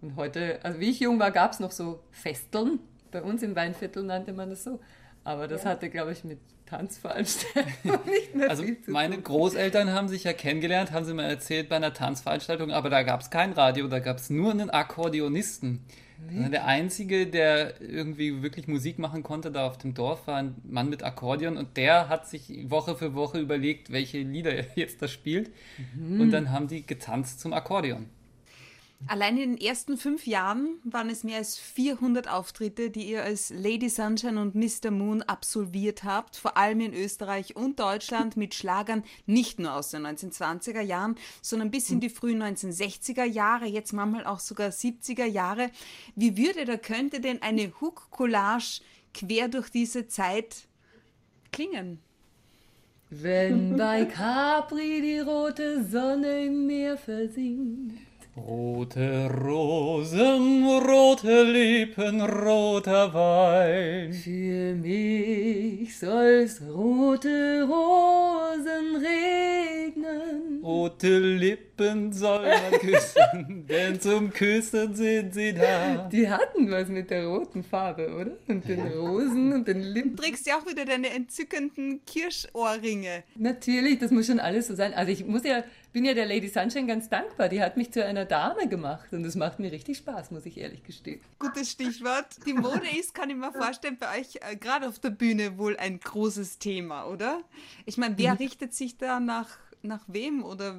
Und 0.00 0.14
heute, 0.14 0.60
also 0.62 0.78
wie 0.78 0.90
ich 0.90 1.00
jung 1.00 1.18
war, 1.18 1.32
gab 1.32 1.52
es 1.52 1.60
noch 1.60 1.72
so 1.72 2.00
Festeln. 2.12 2.78
Bei 3.10 3.22
uns 3.22 3.42
im 3.42 3.56
Weinviertel 3.56 4.04
nannte 4.04 4.32
man 4.32 4.50
das 4.50 4.62
so. 4.62 4.78
Aber 5.24 5.48
das 5.48 5.64
ja. 5.64 5.70
hatte, 5.70 5.90
glaube 5.90 6.12
ich, 6.12 6.22
mit 6.22 6.38
Tanzveranstaltungen 6.66 8.00
nicht 8.06 8.34
mehr 8.34 8.48
also 8.48 8.62
viel 8.62 8.80
zu 8.80 8.90
meine 8.90 9.16
tun. 9.16 9.24
Großeltern 9.24 9.92
haben 9.92 10.08
sich 10.08 10.24
ja 10.24 10.32
kennengelernt, 10.32 10.92
haben 10.92 11.04
sie 11.04 11.14
mir 11.14 11.24
erzählt 11.24 11.68
bei 11.68 11.76
einer 11.76 11.94
Tanzveranstaltung, 11.94 12.70
aber 12.70 12.90
da 12.90 13.02
gab 13.02 13.20
es 13.20 13.30
kein 13.30 13.52
Radio, 13.52 13.88
da 13.88 13.98
gab 13.98 14.18
es 14.18 14.30
nur 14.30 14.52
einen 14.52 14.70
Akkordeonisten. 14.70 15.84
Wirklich? 16.20 16.50
Der 16.50 16.66
Einzige, 16.66 17.26
der 17.26 17.80
irgendwie 17.80 18.42
wirklich 18.42 18.66
Musik 18.66 18.98
machen 18.98 19.22
konnte 19.22 19.50
da 19.50 19.66
auf 19.66 19.78
dem 19.78 19.94
Dorf, 19.94 20.26
war 20.26 20.36
ein 20.36 20.56
Mann 20.64 20.90
mit 20.90 21.02
Akkordeon 21.04 21.56
und 21.56 21.76
der 21.76 22.08
hat 22.08 22.28
sich 22.28 22.70
Woche 22.70 22.96
für 22.96 23.14
Woche 23.14 23.38
überlegt, 23.38 23.92
welche 23.92 24.18
Lieder 24.18 24.52
er 24.52 24.66
jetzt 24.74 25.00
da 25.00 25.08
spielt. 25.08 25.50
Mhm. 25.96 26.20
Und 26.20 26.30
dann 26.30 26.50
haben 26.50 26.68
die 26.68 26.84
getanzt 26.84 27.40
zum 27.40 27.52
Akkordeon. 27.52 28.06
Allein 29.06 29.38
in 29.38 29.56
den 29.56 29.64
ersten 29.64 29.96
fünf 29.96 30.26
Jahren 30.26 30.80
waren 30.82 31.08
es 31.08 31.22
mehr 31.22 31.38
als 31.38 31.56
400 31.56 32.28
Auftritte, 32.28 32.90
die 32.90 33.08
ihr 33.08 33.22
als 33.22 33.50
Lady 33.50 33.88
Sunshine 33.88 34.40
und 34.40 34.54
Mr. 34.56 34.90
Moon 34.90 35.22
absolviert 35.22 36.02
habt, 36.02 36.36
vor 36.36 36.56
allem 36.56 36.80
in 36.80 36.92
Österreich 36.92 37.54
und 37.54 37.78
Deutschland 37.78 38.36
mit 38.36 38.54
Schlagern 38.54 39.04
nicht 39.24 39.60
nur 39.60 39.74
aus 39.74 39.90
den 39.90 40.04
1920er 40.04 40.80
Jahren, 40.80 41.14
sondern 41.42 41.70
bis 41.70 41.90
in 41.90 42.00
die 42.00 42.10
frühen 42.10 42.42
1960er 42.42 43.24
Jahre, 43.24 43.66
jetzt 43.66 43.92
manchmal 43.92 44.26
auch 44.26 44.40
sogar 44.40 44.70
70er 44.70 45.26
Jahre. 45.26 45.70
Wie 46.16 46.36
würde 46.36 46.64
da 46.64 46.76
könnte 46.76 47.20
denn 47.20 47.40
eine 47.40 47.72
Hook-Collage 47.80 48.80
quer 49.14 49.48
durch 49.48 49.70
diese 49.70 50.08
Zeit 50.08 50.66
klingen? 51.52 52.00
Wenn 53.10 53.76
bei 53.76 54.04
Capri 54.04 55.00
die 55.00 55.20
rote 55.20 55.84
Sonne 55.84 56.46
im 56.46 56.66
Meer 56.66 56.98
versinkt 56.98 58.07
Rote 58.46 59.28
Rosen, 59.44 60.64
rote 60.64 61.42
Lippen, 61.42 62.20
roter 62.20 63.12
Wein. 63.12 64.12
Für 64.12 64.74
mich 64.74 65.98
soll's 65.98 66.62
rote 66.62 67.66
Rosen 67.68 68.96
regnen. 68.96 70.62
Rote 70.62 71.18
Lippen 71.18 72.12
soll 72.12 72.46
man 72.46 72.72
küssen, 72.80 73.66
denn 73.68 74.00
zum 74.00 74.30
Küssen 74.30 74.94
sind 74.94 75.34
sie 75.34 75.52
da. 75.54 76.08
Die 76.12 76.28
hatten 76.28 76.70
was 76.70 76.88
mit 76.88 77.10
der 77.10 77.26
roten 77.26 77.64
Farbe, 77.64 78.08
oder? 78.14 78.32
Und 78.46 78.68
den 78.68 78.86
Rosen 78.86 79.52
und 79.52 79.66
den 79.66 79.80
Lippen. 79.80 80.16
Du 80.16 80.22
trägst 80.22 80.46
ja 80.46 80.58
auch 80.58 80.66
wieder 80.66 80.84
deine 80.84 81.10
entzückenden 81.10 82.00
Kirschohrringe. 82.06 83.24
Natürlich, 83.36 83.98
das 83.98 84.10
muss 84.10 84.26
schon 84.26 84.40
alles 84.40 84.68
so 84.68 84.74
sein. 84.74 84.94
Also 84.94 85.10
ich 85.12 85.24
muss 85.26 85.44
ja 85.44 85.64
bin 85.92 86.04
ja 86.04 86.14
der 86.14 86.26
Lady 86.26 86.48
Sunshine 86.48 86.86
ganz 86.86 87.08
dankbar. 87.08 87.48
Die 87.48 87.62
hat 87.62 87.76
mich 87.76 87.92
zu 87.92 88.04
einer 88.04 88.24
Dame 88.24 88.68
gemacht 88.68 89.12
und 89.12 89.22
das 89.22 89.34
macht 89.34 89.58
mir 89.58 89.72
richtig 89.72 89.98
Spaß, 89.98 90.30
muss 90.30 90.46
ich 90.46 90.58
ehrlich 90.58 90.82
gestehen. 90.82 91.20
Gutes 91.38 91.70
Stichwort. 91.70 92.26
Die 92.46 92.52
Mode 92.52 92.86
ist, 92.98 93.14
kann 93.14 93.30
ich 93.30 93.36
mir 93.36 93.52
vorstellen, 93.52 93.96
bei 93.98 94.20
euch 94.20 94.36
äh, 94.36 94.56
gerade 94.56 94.88
auf 94.88 94.98
der 94.98 95.10
Bühne 95.10 95.58
wohl 95.58 95.76
ein 95.76 96.00
großes 96.00 96.58
Thema, 96.58 97.06
oder? 97.06 97.42
Ich 97.86 97.96
meine, 97.96 98.16
wer 98.18 98.32
mhm. 98.32 98.38
richtet 98.38 98.74
sich 98.74 98.98
da 98.98 99.20
nach, 99.20 99.58
nach 99.82 100.04
wem 100.08 100.44
oder 100.44 100.78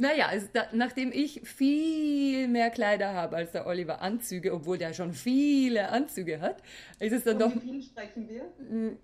naja, 0.00 0.28
also 0.28 0.46
da, 0.50 0.64
nachdem 0.72 1.12
ich 1.12 1.42
viel 1.44 2.48
mehr 2.48 2.70
Kleider 2.70 3.12
habe 3.12 3.36
als 3.36 3.52
der 3.52 3.66
Oliver 3.66 4.00
Anzüge, 4.00 4.54
obwohl 4.54 4.78
der 4.78 4.94
schon 4.94 5.12
viele 5.12 5.90
Anzüge 5.90 6.40
hat, 6.40 6.62
ist 6.98 7.12
es 7.12 7.24
dann 7.24 7.34
Und 7.34 7.40
doch. 7.40 7.62
Wie 7.62 7.68
viel 7.68 7.82
sprechen 7.82 8.26
wir? 8.26 8.96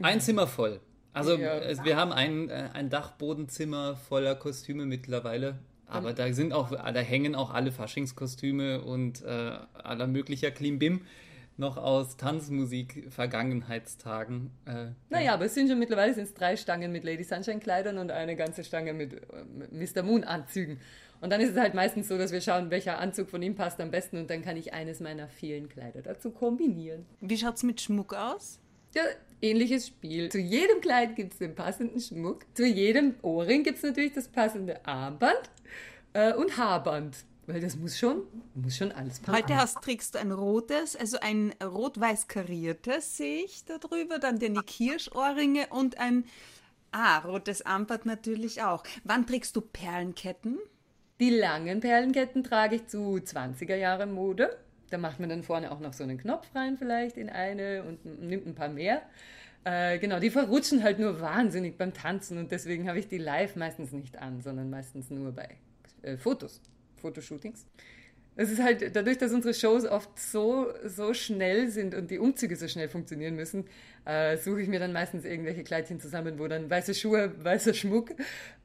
Ein 0.00 0.20
Zimmer 0.22 0.46
voll. 0.46 0.80
Also 1.14 1.38
ja. 1.38 1.84
wir 1.84 1.96
haben 1.96 2.12
ein, 2.12 2.50
äh, 2.50 2.68
ein 2.74 2.90
Dachbodenzimmer 2.90 3.96
voller 3.96 4.34
Kostüme 4.34 4.84
mittlerweile. 4.84 5.58
Aber 5.86 6.12
da 6.12 6.32
sind 6.32 6.52
auch, 6.52 6.70
da 6.70 7.00
hängen 7.00 7.34
auch 7.34 7.52
alle 7.52 7.70
Faschingskostüme 7.70 8.82
und 8.82 9.22
äh, 9.22 9.52
aller 9.74 10.06
möglicher 10.06 10.50
Klimbim 10.50 11.02
noch 11.56 11.76
aus 11.76 12.16
Tanzmusik-Vergangenheitstagen. 12.16 14.50
Äh, 14.66 14.86
naja, 15.08 15.34
aber 15.34 15.44
es 15.44 15.54
sind 15.54 15.68
schon 15.68 15.78
mittlerweile 15.78 16.12
sind's 16.12 16.34
drei 16.34 16.56
Stangen 16.56 16.90
mit 16.90 17.04
Lady 17.04 17.22
Sunshine-Kleidern 17.22 17.98
und 17.98 18.10
eine 18.10 18.34
ganze 18.34 18.64
Stange 18.64 18.92
mit, 18.92 19.12
äh, 19.12 19.44
mit 19.44 19.72
Mr. 19.72 20.02
Moon-Anzügen. 20.02 20.80
Und 21.20 21.30
dann 21.30 21.40
ist 21.40 21.52
es 21.52 21.56
halt 21.56 21.74
meistens 21.74 22.08
so, 22.08 22.18
dass 22.18 22.32
wir 22.32 22.40
schauen, 22.40 22.70
welcher 22.70 22.98
Anzug 22.98 23.30
von 23.30 23.40
ihm 23.40 23.54
passt 23.54 23.80
am 23.80 23.92
besten 23.92 24.18
und 24.18 24.28
dann 24.30 24.42
kann 24.42 24.56
ich 24.56 24.74
eines 24.74 24.98
meiner 24.98 25.28
vielen 25.28 25.68
Kleider 25.68 26.02
dazu 26.02 26.32
kombinieren. 26.32 27.06
Wie 27.20 27.38
schaut 27.38 27.54
es 27.54 27.62
mit 27.62 27.80
Schmuck 27.80 28.14
aus? 28.14 28.58
Ja, 28.94 29.02
ähnliches 29.44 29.88
Spiel. 29.88 30.30
Zu 30.30 30.38
jedem 30.38 30.80
Kleid 30.80 31.16
gibt 31.16 31.34
es 31.34 31.38
den 31.38 31.54
passenden 31.54 32.00
Schmuck. 32.00 32.46
Zu 32.54 32.66
jedem 32.66 33.14
Ohrring 33.22 33.62
gibt 33.62 33.76
es 33.76 33.82
natürlich 33.82 34.12
das 34.12 34.28
passende 34.28 34.84
Armband 34.86 35.50
äh, 36.14 36.32
und 36.32 36.56
Haarband. 36.56 37.16
Weil 37.46 37.60
das 37.60 37.76
muss 37.76 37.98
schon, 37.98 38.22
muss 38.54 38.76
schon 38.76 38.90
alles 38.90 39.20
passen. 39.20 39.36
Heute 39.36 39.56
hast, 39.56 39.82
trägst 39.82 40.14
du 40.14 40.18
ein 40.18 40.32
rotes, 40.32 40.96
also 40.96 41.18
ein 41.20 41.52
rot-weiß 41.62 42.26
kariertes, 42.26 43.18
sehe 43.18 43.44
ich 43.44 43.66
da 43.66 43.76
drüber, 43.76 44.18
dann 44.18 44.38
deine 44.38 44.62
Kirschohrringe 44.62 45.66
und 45.68 45.98
ein 45.98 46.24
ah, 46.90 47.18
rotes 47.18 47.60
Armband 47.66 48.06
natürlich 48.06 48.62
auch. 48.62 48.82
Wann 49.04 49.26
trägst 49.26 49.54
du 49.56 49.60
Perlenketten? 49.60 50.58
Die 51.20 51.30
langen 51.30 51.80
Perlenketten 51.80 52.44
trage 52.44 52.76
ich 52.76 52.86
zu 52.86 53.16
20er 53.16 53.76
Jahre 53.76 54.06
Mode. 54.06 54.56
Da 54.94 54.98
macht 54.98 55.18
man 55.18 55.28
dann 55.28 55.42
vorne 55.42 55.72
auch 55.72 55.80
noch 55.80 55.92
so 55.92 56.04
einen 56.04 56.18
Knopf 56.18 56.54
rein 56.54 56.78
vielleicht 56.78 57.16
in 57.16 57.28
eine 57.28 57.82
und 57.82 58.22
nimmt 58.22 58.46
ein 58.46 58.54
paar 58.54 58.68
mehr. 58.68 59.02
Äh, 59.64 59.98
genau, 59.98 60.20
die 60.20 60.30
verrutschen 60.30 60.84
halt 60.84 61.00
nur 61.00 61.20
wahnsinnig 61.20 61.76
beim 61.76 61.92
Tanzen 61.92 62.38
und 62.38 62.52
deswegen 62.52 62.88
habe 62.88 63.00
ich 63.00 63.08
die 63.08 63.18
live 63.18 63.56
meistens 63.56 63.90
nicht 63.90 64.16
an, 64.18 64.40
sondern 64.40 64.70
meistens 64.70 65.10
nur 65.10 65.32
bei 65.32 65.48
äh, 66.02 66.16
Fotos, 66.16 66.60
Fotoshootings. 66.94 67.66
Es 68.36 68.50
ist 68.50 68.60
halt 68.60 68.96
dadurch, 68.96 69.18
dass 69.18 69.32
unsere 69.32 69.54
Shows 69.54 69.84
oft 69.84 70.18
so, 70.18 70.66
so 70.84 71.14
schnell 71.14 71.70
sind 71.70 71.94
und 71.94 72.10
die 72.10 72.18
Umzüge 72.18 72.56
so 72.56 72.66
schnell 72.66 72.88
funktionieren 72.88 73.36
müssen, 73.36 73.64
äh, 74.04 74.36
suche 74.36 74.60
ich 74.60 74.68
mir 74.68 74.80
dann 74.80 74.92
meistens 74.92 75.24
irgendwelche 75.24 75.62
Kleidchen 75.62 76.00
zusammen, 76.00 76.38
wo 76.38 76.48
dann 76.48 76.68
weiße 76.68 76.94
Schuhe, 76.94 77.32
weißer 77.44 77.74
Schmuck 77.74 78.10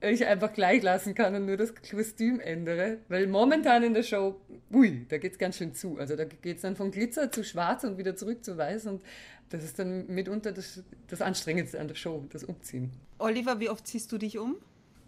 ich 0.02 0.26
einfach 0.26 0.54
gleich 0.54 0.82
lassen 0.82 1.14
kann 1.14 1.36
und 1.36 1.46
nur 1.46 1.58
das 1.58 1.74
Kostüm 1.76 2.40
ändere. 2.40 2.98
Weil 3.10 3.28
momentan 3.28 3.84
in 3.84 3.94
der 3.94 4.04
Show, 4.04 4.42
ui, 4.74 5.06
da 5.08 5.18
geht 5.18 5.34
es 5.34 5.38
ganz 5.38 5.58
schön 5.58 5.74
zu. 5.74 5.98
Also 6.00 6.16
da 6.16 6.26
geht 6.26 6.56
es 6.56 6.62
dann 6.64 6.76
von 6.76 6.90
Glitzer 6.90 7.32
zu 7.32 7.44
schwarz 7.44 7.84
und 7.84 7.98
wieder 7.98 8.16
zurück 8.16 8.44
zu 8.44 8.58
weiß 8.58 8.88
und 8.88 9.04
das 9.50 9.64
ist 9.64 9.80
dann 9.80 10.08
mitunter 10.08 10.52
das, 10.52 10.84
das 11.08 11.22
Anstrengendste 11.22 11.80
an 11.80 11.88
der 11.88 11.96
Show, 11.96 12.26
das 12.32 12.44
Umziehen. 12.44 12.92
Oliver, 13.18 13.60
wie 13.60 13.70
oft 13.70 13.86
ziehst 13.88 14.12
du 14.12 14.18
dich 14.18 14.38
um? 14.38 14.56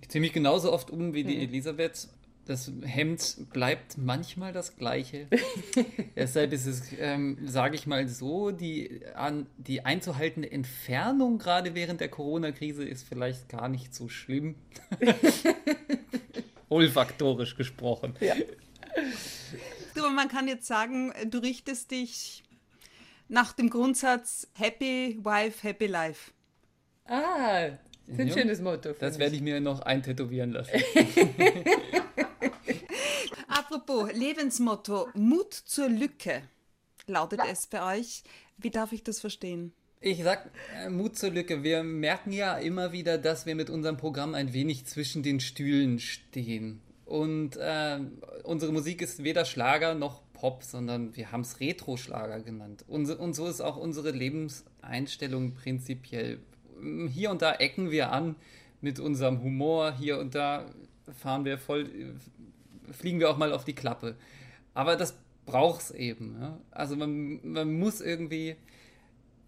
Ich 0.02 0.10
ziehe 0.10 0.22
mich 0.22 0.34
genauso 0.34 0.72
oft 0.72 0.90
um 0.90 1.14
wie 1.14 1.24
die 1.24 1.44
Elisabeth. 1.44 2.08
Das 2.46 2.72
Hemd 2.82 3.52
bleibt 3.54 3.98
manchmal 3.98 4.52
das 4.52 4.76
gleiche. 4.76 5.28
Deshalb 6.16 6.52
ist 6.54 6.66
es, 6.66 6.84
ähm, 7.00 7.38
sage 7.46 7.76
ich 7.76 7.86
mal 7.86 8.08
so, 8.08 8.50
die, 8.52 9.02
an, 9.14 9.46
die 9.58 9.86
einzuhaltende 9.86 10.52
Entfernung 10.52 11.38
gerade 11.38 11.76
während 11.76 12.02
der 12.02 12.10
Corona-Krise 12.10 12.84
ist 12.84 13.08
vielleicht 13.08 13.48
gar 13.48 13.70
nicht 13.70 13.94
so 13.94 14.10
schlimm. 14.10 14.56
Olfaktorisch 16.70 17.56
gesprochen. 17.56 18.16
Ja. 18.20 18.36
Du, 19.96 20.02
aber 20.02 20.10
man 20.12 20.28
kann 20.28 20.48
jetzt 20.48 20.66
sagen, 20.68 21.14
du 21.30 21.38
richtest 21.40 21.92
dich 21.92 22.44
nach 23.28 23.54
dem 23.54 23.70
Grundsatz 23.70 24.48
Happy 24.54 25.18
Wife, 25.22 25.66
Happy 25.68 25.86
Life. 25.88 26.32
Ah, 27.06 27.70
das 27.70 27.78
ist 28.08 28.20
ein 28.20 28.28
Ja. 28.28 28.34
schönes 28.34 28.62
Motto. 28.62 28.94
Das 29.00 29.20
werde 29.20 29.36
ich 29.36 29.42
mir 29.42 29.60
noch 29.62 29.82
eintätowieren 29.82 30.52
lassen. 30.52 30.72
Apropos 33.72 34.12
Lebensmotto, 34.12 35.08
Mut 35.14 35.54
zur 35.54 35.88
Lücke 35.88 36.42
lautet 37.08 37.40
es 37.50 37.68
bei 37.68 38.00
euch. 38.00 38.22
Wie 38.58 38.70
darf 38.70 38.92
ich 38.92 39.02
das 39.02 39.22
verstehen? 39.22 39.72
Ich 40.02 40.22
sag 40.24 40.52
äh, 40.78 40.90
Mut 40.90 41.18
zur 41.18 41.30
Lücke. 41.30 41.64
Wir 41.64 41.82
merken 41.82 42.34
ja 42.34 42.58
immer 42.58 42.92
wieder, 42.92 43.18
dass 43.18 43.46
wir 43.46 43.56
mit 43.56 43.70
unserem 43.70 43.96
Programm 43.96 44.36
ein 44.36 44.52
wenig 44.52 44.88
zwischen 44.88 45.24
den 45.24 45.40
Stühlen 45.40 46.00
stehen. 46.00 46.82
Und 47.06 47.56
äh, 47.56 48.00
unsere 48.44 48.74
Musik 48.74 49.02
ist 49.02 49.24
weder 49.24 49.46
Schlager 49.46 49.96
noch 49.96 50.22
Pop, 50.34 50.64
sondern 50.64 51.16
wir 51.16 51.32
haben 51.32 51.42
es 51.42 51.62
Retro-Schlager 51.62 52.42
genannt. 52.42 52.84
Unse 52.90 53.18
und 53.18 53.36
so 53.36 53.48
ist 53.48 53.62
auch 53.62 53.78
unsere 53.78 54.12
Lebenseinstellung 54.12 55.54
prinzipiell. 55.54 56.42
Hier 57.10 57.32
und 57.32 57.42
da 57.42 57.54
ecken 57.54 57.90
wir 57.90 58.12
an 58.12 58.36
mit 58.82 59.00
unserem 59.00 59.42
Humor, 59.42 59.94
hier 59.94 60.20
und 60.20 60.36
da 60.36 60.66
fahren 61.14 61.46
wir 61.46 61.58
voll, 61.58 61.90
fliegen 62.92 63.20
wir 63.20 63.30
auch 63.30 63.38
mal 63.38 63.54
auf 63.54 63.66
die 63.66 63.76
Klappe. 63.76 64.16
Aber 64.74 64.96
das 64.96 65.18
braucht's 65.46 65.92
eben. 65.92 66.38
Ja? 66.40 66.58
Also 66.72 66.96
man, 66.96 67.40
man 67.44 67.74
muss 67.74 68.02
irgendwie 68.02 68.56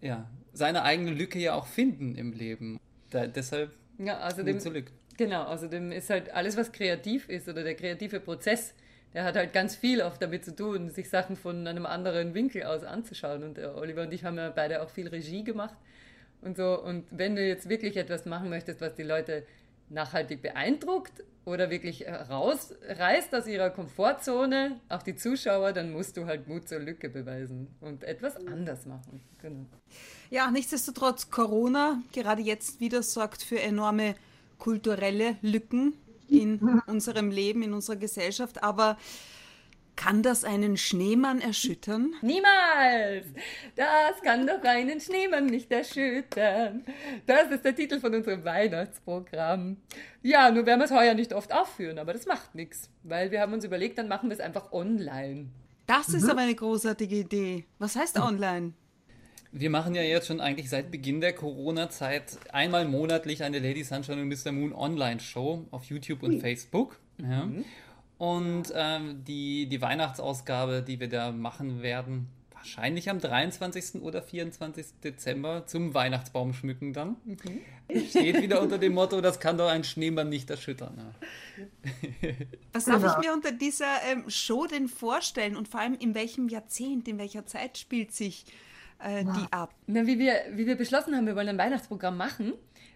ja, 0.00 0.28
seine 0.52 0.82
eigene 0.82 1.12
Lücke 1.12 1.38
ja 1.38 1.54
auch 1.54 1.66
finden 1.66 2.14
im 2.14 2.32
Leben. 2.32 2.78
Da, 3.10 3.26
deshalb. 3.26 3.72
Ja, 3.98 4.26
außerdem, 4.26 4.54
Mut 4.54 4.62
zur 4.62 4.72
Lücke. 4.72 4.92
Genau, 5.16 5.44
außerdem 5.44 5.92
ist 5.92 6.10
halt 6.10 6.32
alles, 6.32 6.56
was 6.56 6.72
kreativ 6.72 7.28
ist 7.28 7.48
oder 7.48 7.62
der 7.62 7.74
kreative 7.74 8.20
Prozess, 8.20 8.74
der 9.14 9.24
hat 9.24 9.36
halt 9.36 9.52
ganz 9.52 9.76
viel 9.76 10.02
oft 10.02 10.20
damit 10.20 10.44
zu 10.44 10.54
tun, 10.54 10.90
sich 10.90 11.08
Sachen 11.08 11.36
von 11.36 11.66
einem 11.66 11.86
anderen 11.86 12.34
Winkel 12.34 12.64
aus 12.64 12.82
anzuschauen. 12.82 13.44
Und 13.44 13.56
der 13.56 13.76
Oliver 13.76 14.02
und 14.02 14.12
ich 14.12 14.24
haben 14.24 14.36
ja 14.36 14.50
beide 14.50 14.82
auch 14.82 14.90
viel 14.90 15.08
Regie 15.08 15.44
gemacht 15.44 15.76
und 16.42 16.56
so. 16.56 16.82
Und 16.82 17.04
wenn 17.10 17.36
du 17.36 17.46
jetzt 17.46 17.68
wirklich 17.68 17.96
etwas 17.96 18.26
machen 18.26 18.50
möchtest, 18.50 18.80
was 18.80 18.94
die 18.94 19.04
Leute 19.04 19.46
nachhaltig 19.94 20.42
beeindruckt 20.42 21.24
oder 21.44 21.70
wirklich 21.70 22.06
rausreißt 22.06 23.34
aus 23.34 23.46
ihrer 23.46 23.70
Komfortzone, 23.70 24.80
auch 24.88 25.02
die 25.02 25.14
Zuschauer, 25.14 25.72
dann 25.72 25.92
musst 25.92 26.16
du 26.16 26.26
halt 26.26 26.48
Mut 26.48 26.68
zur 26.68 26.78
Lücke 26.78 27.08
beweisen 27.08 27.68
und 27.80 28.04
etwas 28.04 28.36
anders 28.46 28.86
machen. 28.86 29.22
Genau. 29.40 29.66
Ja, 30.30 30.50
nichtsdestotrotz, 30.50 31.30
Corona 31.30 32.02
gerade 32.12 32.42
jetzt 32.42 32.80
wieder 32.80 33.02
sorgt 33.02 33.42
für 33.42 33.60
enorme 33.60 34.14
kulturelle 34.58 35.36
Lücken 35.42 35.94
in 36.28 36.58
unserem 36.86 37.30
Leben, 37.30 37.62
in 37.62 37.74
unserer 37.74 37.96
Gesellschaft. 37.96 38.62
Aber 38.62 38.96
kann 39.96 40.22
das 40.22 40.44
einen 40.44 40.76
Schneemann 40.76 41.40
erschüttern? 41.40 42.14
Niemals! 42.22 43.26
Das 43.76 44.20
kann 44.22 44.46
doch 44.46 44.62
einen 44.62 45.00
Schneemann 45.00 45.46
nicht 45.46 45.70
erschüttern. 45.70 46.84
Das 47.26 47.50
ist 47.50 47.64
der 47.64 47.74
Titel 47.74 48.00
von 48.00 48.14
unserem 48.14 48.44
Weihnachtsprogramm. 48.44 49.76
Ja, 50.22 50.50
nur 50.50 50.66
werden 50.66 50.80
wir 50.80 50.86
es 50.86 50.90
heuer 50.90 51.14
nicht 51.14 51.32
oft 51.32 51.52
aufführen, 51.52 51.98
aber 51.98 52.12
das 52.12 52.26
macht 52.26 52.54
nichts, 52.54 52.90
weil 53.02 53.30
wir 53.30 53.40
haben 53.40 53.52
uns 53.52 53.64
überlegt, 53.64 53.98
dann 53.98 54.08
machen 54.08 54.28
wir 54.30 54.34
es 54.34 54.40
einfach 54.40 54.72
online. 54.72 55.48
Das 55.86 56.08
ist 56.08 56.28
aber 56.28 56.40
eine 56.40 56.54
großartige 56.54 57.16
Idee. 57.16 57.64
Was 57.78 57.96
heißt 57.96 58.18
online? 58.18 58.72
Wir 59.52 59.70
machen 59.70 59.94
ja 59.94 60.02
jetzt 60.02 60.26
schon 60.26 60.40
eigentlich 60.40 60.68
seit 60.68 60.90
Beginn 60.90 61.20
der 61.20 61.32
Corona-Zeit 61.32 62.38
einmal 62.52 62.88
monatlich 62.88 63.44
eine 63.44 63.60
Lady 63.60 63.84
Sunshine 63.84 64.22
und 64.22 64.28
Mr. 64.28 64.50
Moon 64.50 64.72
Online-Show 64.72 65.66
auf 65.70 65.84
YouTube 65.84 66.24
und 66.24 66.40
Facebook. 66.40 66.98
Ja. 67.22 67.48
Und 68.18 68.72
ähm, 68.74 69.24
die, 69.24 69.66
die 69.66 69.82
Weihnachtsausgabe, 69.82 70.82
die 70.82 71.00
wir 71.00 71.08
da 71.08 71.32
machen 71.32 71.82
werden, 71.82 72.28
wahrscheinlich 72.64 73.10
am 73.10 73.20
23. 73.20 74.02
oder 74.02 74.22
24. 74.22 74.86
Dezember 75.02 75.66
zum 75.66 75.92
Weihnachtsbaum 75.92 76.54
schmücken 76.54 76.94
dann. 76.94 77.16
Steht 78.08 78.40
wieder 78.40 78.62
unter 78.62 78.78
dem 78.78 78.94
Motto, 78.94 79.20
das 79.20 79.38
kann 79.38 79.58
doch 79.58 79.68
ein 79.68 79.84
Schneemann 79.84 80.30
nicht 80.30 80.48
erschüttern. 80.48 80.94
Ja. 80.96 82.30
Was 82.72 82.86
darf 82.86 83.04
ich 83.04 83.26
mir 83.26 83.34
unter 83.34 83.52
dieser 83.52 84.02
ähm, 84.10 84.30
Show 84.30 84.66
denn 84.66 84.88
vorstellen 84.88 85.56
und 85.56 85.68
vor 85.68 85.80
allem 85.80 85.94
in 85.94 86.14
welchem 86.14 86.48
Jahrzehnt, 86.48 87.06
in 87.06 87.18
welcher 87.18 87.44
Zeit 87.44 87.76
spielt 87.76 88.12
sich 88.12 88.46
äh, 88.98 89.24
die 89.24 89.52
ab? 89.52 89.74
Na, 89.86 90.06
wie, 90.06 90.18
wir, 90.18 90.34
wie 90.52 90.66
wir 90.66 90.76
beschlossen 90.76 91.14
haben, 91.14 91.26
wir 91.26 91.36
wollen 91.36 91.48
ein 91.48 91.58
Weihnachtsprogramm 91.58 92.16
machen, 92.16 92.54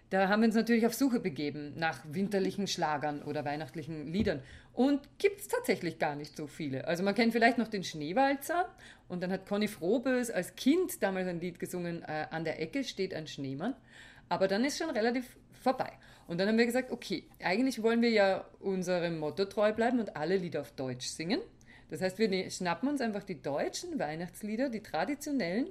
da 0.09 0.27
haben 0.27 0.41
wir 0.41 0.47
uns 0.47 0.55
natürlich 0.55 0.87
auf 0.87 0.95
Suche 0.95 1.19
begeben 1.19 1.73
nach 1.75 1.99
winterlichen 2.09 2.65
Schlagern 2.65 3.21
oder 3.21 3.45
weihnachtlichen 3.45 4.11
Liedern. 4.11 4.41
Und 4.73 5.01
gibt 5.17 5.41
es 5.41 5.47
tatsächlich 5.47 5.99
gar 5.99 6.15
nicht 6.15 6.37
so 6.37 6.47
viele. 6.47 6.87
Also 6.87 7.03
man 7.03 7.13
kennt 7.15 7.33
vielleicht 7.33 7.57
noch 7.57 7.67
den 7.67 7.83
Schneewalzer 7.83 8.73
und 9.09 9.21
dann 9.21 9.31
hat 9.31 9.45
Conny 9.45 9.67
Frohbös 9.67 10.29
als 10.31 10.55
Kind 10.55 11.03
damals 11.03 11.27
ein 11.27 11.41
Lied 11.41 11.59
gesungen, 11.59 12.03
äh, 12.03 12.27
An 12.29 12.45
der 12.45 12.61
Ecke 12.61 12.83
steht 12.83 13.13
ein 13.13 13.27
Schneemann. 13.27 13.75
Aber 14.29 14.47
dann 14.47 14.63
ist 14.63 14.77
schon 14.77 14.89
relativ 14.91 15.35
vorbei. 15.51 15.91
Und 16.27 16.39
dann 16.39 16.47
haben 16.47 16.57
wir 16.57 16.65
gesagt, 16.67 16.91
okay, 16.91 17.23
eigentlich 17.43 17.81
wollen 17.81 18.01
wir 18.01 18.11
ja 18.11 18.45
unserem 18.59 19.17
Motto 19.17 19.45
treu 19.45 19.73
bleiben 19.73 19.99
und 19.99 20.15
alle 20.15 20.37
Lieder 20.37 20.61
auf 20.61 20.71
Deutsch 20.71 21.07
singen. 21.07 21.41
Das 21.89 22.01
heißt, 22.01 22.19
wir 22.19 22.29
ne- 22.29 22.51
schnappen 22.51 22.87
uns 22.87 23.01
einfach 23.01 23.23
die 23.23 23.41
deutschen 23.41 23.97
Weihnachtslieder, 23.97 24.69
die 24.69 24.81
traditionellen, 24.81 25.67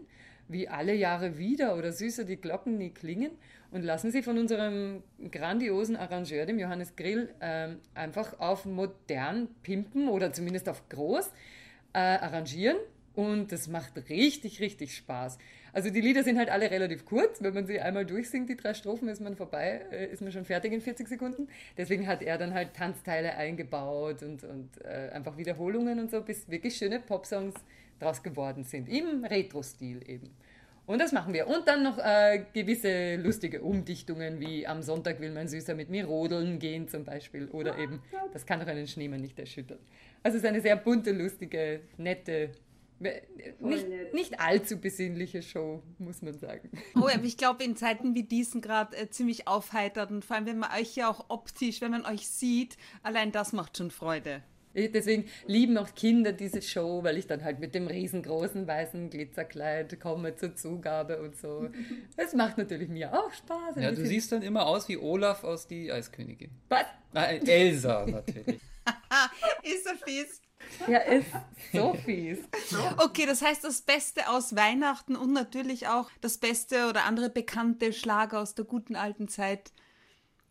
wie 0.49 0.69
alle 0.69 0.95
Jahre 0.95 1.39
wieder 1.39 1.77
oder 1.77 1.93
süßer 1.93 2.25
die 2.25 2.37
Glocken 2.37 2.79
nie 2.79 2.91
klingen 2.91 3.31
und 3.71 3.83
lassen 3.83 4.11
sie 4.11 4.23
von 4.23 4.39
unserem 4.39 5.03
grandiosen 5.31 5.97
Arrangeur, 5.97 6.47
dem 6.47 6.59
Johannes 6.59 6.97
Grill, 6.97 7.29
ähm, 7.41 7.81
einfach 7.95 8.41
auf 8.41 8.65
modern 8.65 9.49
pimpen 9.63 10.09
oder 10.09 10.33
zumindest 10.33 10.69
auf 10.69 10.89
groß 10.89 11.31
äh, 11.93 11.99
arrangieren. 11.99 12.77
Und 13.15 13.51
das 13.51 13.67
macht 13.67 14.09
richtig, 14.09 14.61
richtig 14.61 14.95
Spaß. 14.95 15.39
Also 15.73 15.91
die 15.91 16.01
Lieder 16.01 16.23
sind 16.23 16.39
halt 16.39 16.51
alle 16.51 16.71
relativ 16.71 17.05
kurz. 17.05 17.43
Wenn 17.43 17.53
man 17.53 17.67
sie 17.67 17.81
einmal 17.81 18.07
durchsingt, 18.07 18.49
die 18.49 18.57
drei 18.57 18.75
Strophen, 18.75 19.09
ist 19.09 19.21
man 19.21 19.37
vorbei, 19.37 19.85
äh, 19.91 20.07
ist 20.07 20.23
man 20.23 20.31
schon 20.31 20.45
fertig 20.45 20.73
in 20.73 20.81
40 20.81 21.09
Sekunden. 21.09 21.49
Deswegen 21.77 22.07
hat 22.07 22.23
er 22.23 22.39
dann 22.39 22.55
halt 22.55 22.75
Tanzteile 22.75 23.37
eingebaut 23.37 24.23
und, 24.23 24.45
und 24.45 24.71
äh, 24.85 25.11
einfach 25.13 25.37
Wiederholungen 25.37 25.99
und 25.99 26.11
so, 26.11 26.23
bis 26.23 26.49
wirklich 26.49 26.77
schöne 26.77 27.01
Popsongs 27.01 27.55
draus 27.99 28.23
geworden 28.23 28.65
sind. 28.65 28.89
Im 28.89 29.25
Retro-Stil 29.25 30.09
eben. 30.09 30.31
Und 30.87 31.01
das 31.01 31.13
machen 31.13 31.35
wir. 31.35 31.47
Und 31.47 31.69
dann 31.69 31.83
noch 31.83 31.99
äh, 31.99 32.47
gewisse 32.55 33.17
lustige 33.17 33.61
Umdichtungen, 33.61 34.41
wie 34.41 34.67
am 34.67 34.83
Sonntag 34.83 35.21
will 35.21 35.31
mein 35.33 35.47
Süßer 35.47 35.75
mit 35.75 35.91
mir 35.91 36.07
rodeln 36.07 36.59
gehen 36.59 36.89
zum 36.89 37.05
Beispiel. 37.05 37.49
Oder 37.49 37.77
eben, 37.77 38.03
das 38.33 38.47
kann 38.47 38.59
doch 38.59 38.67
einen 38.67 38.87
Schneemann 38.87 39.21
nicht 39.21 39.39
erschüttern. 39.39 39.79
Also 40.23 40.39
es 40.39 40.45
ist 40.45 40.49
eine 40.49 40.63
sehr 40.63 40.77
bunte, 40.77 41.13
lustige, 41.13 41.81
nette, 41.99 42.53
äh, 43.01 43.21
nicht, 43.61 43.87
nicht 44.15 44.41
allzu 44.41 44.79
besinnliche 44.79 45.43
Show, 45.43 45.83
muss 45.99 46.23
man 46.23 46.39
sagen. 46.39 46.71
Oh, 46.97 47.07
aber 47.07 47.25
ich 47.25 47.37
glaube, 47.37 47.65
in 47.65 47.77
Zeiten 47.77 48.15
wie 48.15 48.25
diesen 48.25 48.61
gerade 48.61 48.97
äh, 48.97 49.11
ziemlich 49.11 49.47
aufheitert 49.47 50.11
und 50.11 50.25
vor 50.25 50.37
allem, 50.37 50.47
wenn 50.47 50.59
man 50.59 50.71
euch 50.73 50.97
ja 50.97 51.09
auch 51.11 51.27
optisch, 51.29 51.81
wenn 51.81 51.91
man 51.91 52.07
euch 52.07 52.27
sieht, 52.27 52.77
allein 53.03 53.31
das 53.31 53.53
macht 53.53 53.77
schon 53.77 53.91
Freude. 53.91 54.43
Ich- 54.79 54.93
Deswegen 54.93 55.27
lieben 55.47 55.77
auch 55.79 55.95
Kinder 55.95 56.33
diese 56.33 56.63
Show, 56.63 57.03
weil 57.05 57.17
ich 57.19 57.27
dann 57.27 57.45
halt 57.45 57.59
mit 57.61 57.75
dem 57.75 57.87
riesengroßen 57.87 58.67
weißen 58.67 59.11
Glitzerkleid 59.11 59.99
komme 60.01 60.37
zur 60.37 60.55
Zugabe 60.55 61.21
und 61.21 61.37
so. 61.37 61.69
Es 62.17 62.35
macht 62.35 62.59
natürlich 62.59 62.89
mir 62.89 63.13
auch 63.13 63.33
Spaß. 63.33 63.77
Ja, 63.77 63.91
du 63.93 64.05
siest 64.07 64.33
dann 64.33 64.43
immer 64.43 64.67
aus 64.67 64.89
wie 64.89 64.97
Olaf 64.97 65.45
aus 65.45 65.67
die 65.67 65.91
Eiskönigin. 65.93 66.51
Was? 66.69 66.85
Nein, 67.13 67.47
Elsa 67.47 68.07
natürlich. 68.07 68.61
Ist 69.63 69.87
er 69.87 69.97
fies? 69.97 70.41
Ja, 70.89 70.99
ist 70.99 71.27
so 71.73 71.95
fies. 72.05 72.39
Okay, 72.99 73.27
das 73.27 73.43
heißt, 73.43 73.63
das 73.65 73.83
Beste 73.83 74.29
aus 74.29 74.57
Weihnachten 74.57 75.15
und 75.17 75.33
natürlich 75.33 75.87
auch 75.89 76.11
das 76.21 76.39
Beste 76.39 76.89
oder 76.89 77.05
andere 77.05 77.31
bekannte 77.31 77.93
Schlager 77.93 78.41
aus 78.41 78.55
der 78.55 78.65
guten 78.65 78.97
alten 78.97 79.29
Zeit 79.29 79.73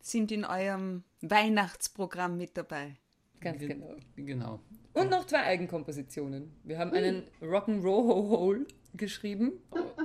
sind 0.00 0.32
in 0.32 0.44
eurem 0.44 1.04
Weihnachtsprogramm 1.20 2.36
mit 2.36 2.56
dabei. 2.56 2.96
Ganz 3.40 3.60
genau. 3.60 3.96
Genau. 4.16 4.60
Und 4.94 5.10
noch 5.10 5.26
zwei 5.26 5.44
Eigenkompositionen. 5.44 6.50
Wir 6.64 6.78
haben 6.78 6.92
einen 6.92 7.22
Rock'n'Roll 7.40 8.66
geschrieben 8.94 9.52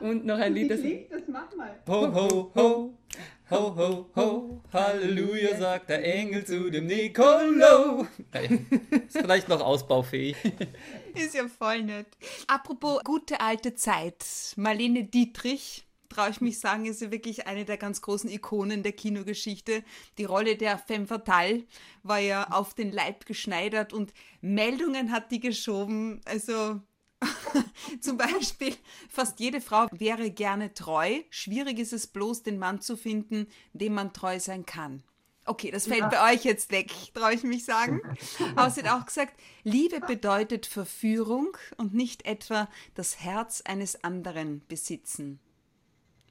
und 0.02 0.26
noch 0.26 0.38
ein 0.38 0.54
Lied, 0.54 0.69
das... 0.69 0.82
das 0.82 1.22
mach 1.28 1.56
mal. 1.56 1.76
Ho, 1.88 2.13
ho, 2.13 2.52
ho, 2.54 2.93
ho, 3.50 3.76
ho, 3.76 4.10
ho, 4.15 4.62
Halleluja, 4.72 5.58
sagt 5.58 5.89
der 5.89 6.04
Engel 6.04 6.46
zu 6.46 6.69
dem 6.69 6.86
Nicolo. 6.86 8.06
Ist 9.08 9.17
vielleicht 9.17 9.50
noch 9.50 9.62
ausbaufähig. 9.62 10.36
Ist 11.15 11.34
ja 11.34 11.48
voll 11.48 11.84
nett. 11.84 12.08
Apropos 12.48 13.02
gute 13.04 13.39
alte 13.39 13.74
Zeit. 13.74 14.24
Marlene 14.58 15.06
Dietrich, 15.06 15.88
traue 16.13 16.30
ich 16.30 16.41
mich 16.41 16.60
sagen, 16.60 16.86
ist 16.86 17.02
ja 17.02 17.12
wirklich 17.12 17.47
eine 17.47 17.65
der 17.65 17.78
ganz 17.78 18.02
großen 18.02 18.30
Ikonen 18.30 18.84
der 18.84 18.91
Kinogeschichte. 18.91 19.84
Die 20.17 20.26
Rolle 20.26 20.56
der 20.56 20.78
Femme 20.78 21.08
Fatale 21.08 21.63
war 22.04 22.19
ja 22.19 22.52
auf 22.52 22.73
den 22.73 22.91
Leib 22.91 23.26
geschneidert 23.26 23.93
und 23.93 24.13
Meldungen 24.41 25.12
hat 25.12 25.32
die 25.32 25.39
geschoben. 25.39 26.21
Also 26.26 26.82
zum 28.02 28.17
Beispiel, 28.17 28.76
fast 29.10 29.39
jede 29.39 29.62
Frau 29.62 29.88
wäre 29.91 30.30
gerne 30.30 30.73
treu. 30.73 31.21
Schwierig 31.30 31.80
ist 31.80 31.93
es 31.93 32.08
bloß, 32.08 32.43
den 32.43 32.60
Mann 32.60 32.82
zu 32.82 32.95
finden, 32.97 33.47
dem 33.73 33.93
man 33.93 34.13
treu 34.13 34.39
sein 34.39 34.65
kann. 34.65 35.04
Okay, 35.45 35.71
das 35.71 35.88
fällt 35.88 36.10
bei 36.10 36.34
euch 36.34 36.45
jetzt 36.45 36.71
weg, 36.71 36.89
traue 37.13 37.34
ich 37.34 37.43
mich 37.43 37.65
sagen. 37.65 38.02
Aber 38.56 38.69
sie 38.69 38.84
hat 38.84 39.02
auch 39.02 39.06
gesagt, 39.06 39.34
Liebe 39.63 39.99
bedeutet 39.99 40.65
Verführung 40.65 41.58
und 41.78 41.93
nicht 41.93 42.26
etwa 42.26 42.69
das 42.95 43.19
Herz 43.19 43.62
eines 43.65 44.04
anderen 44.06 44.62
besitzen. 44.67 45.39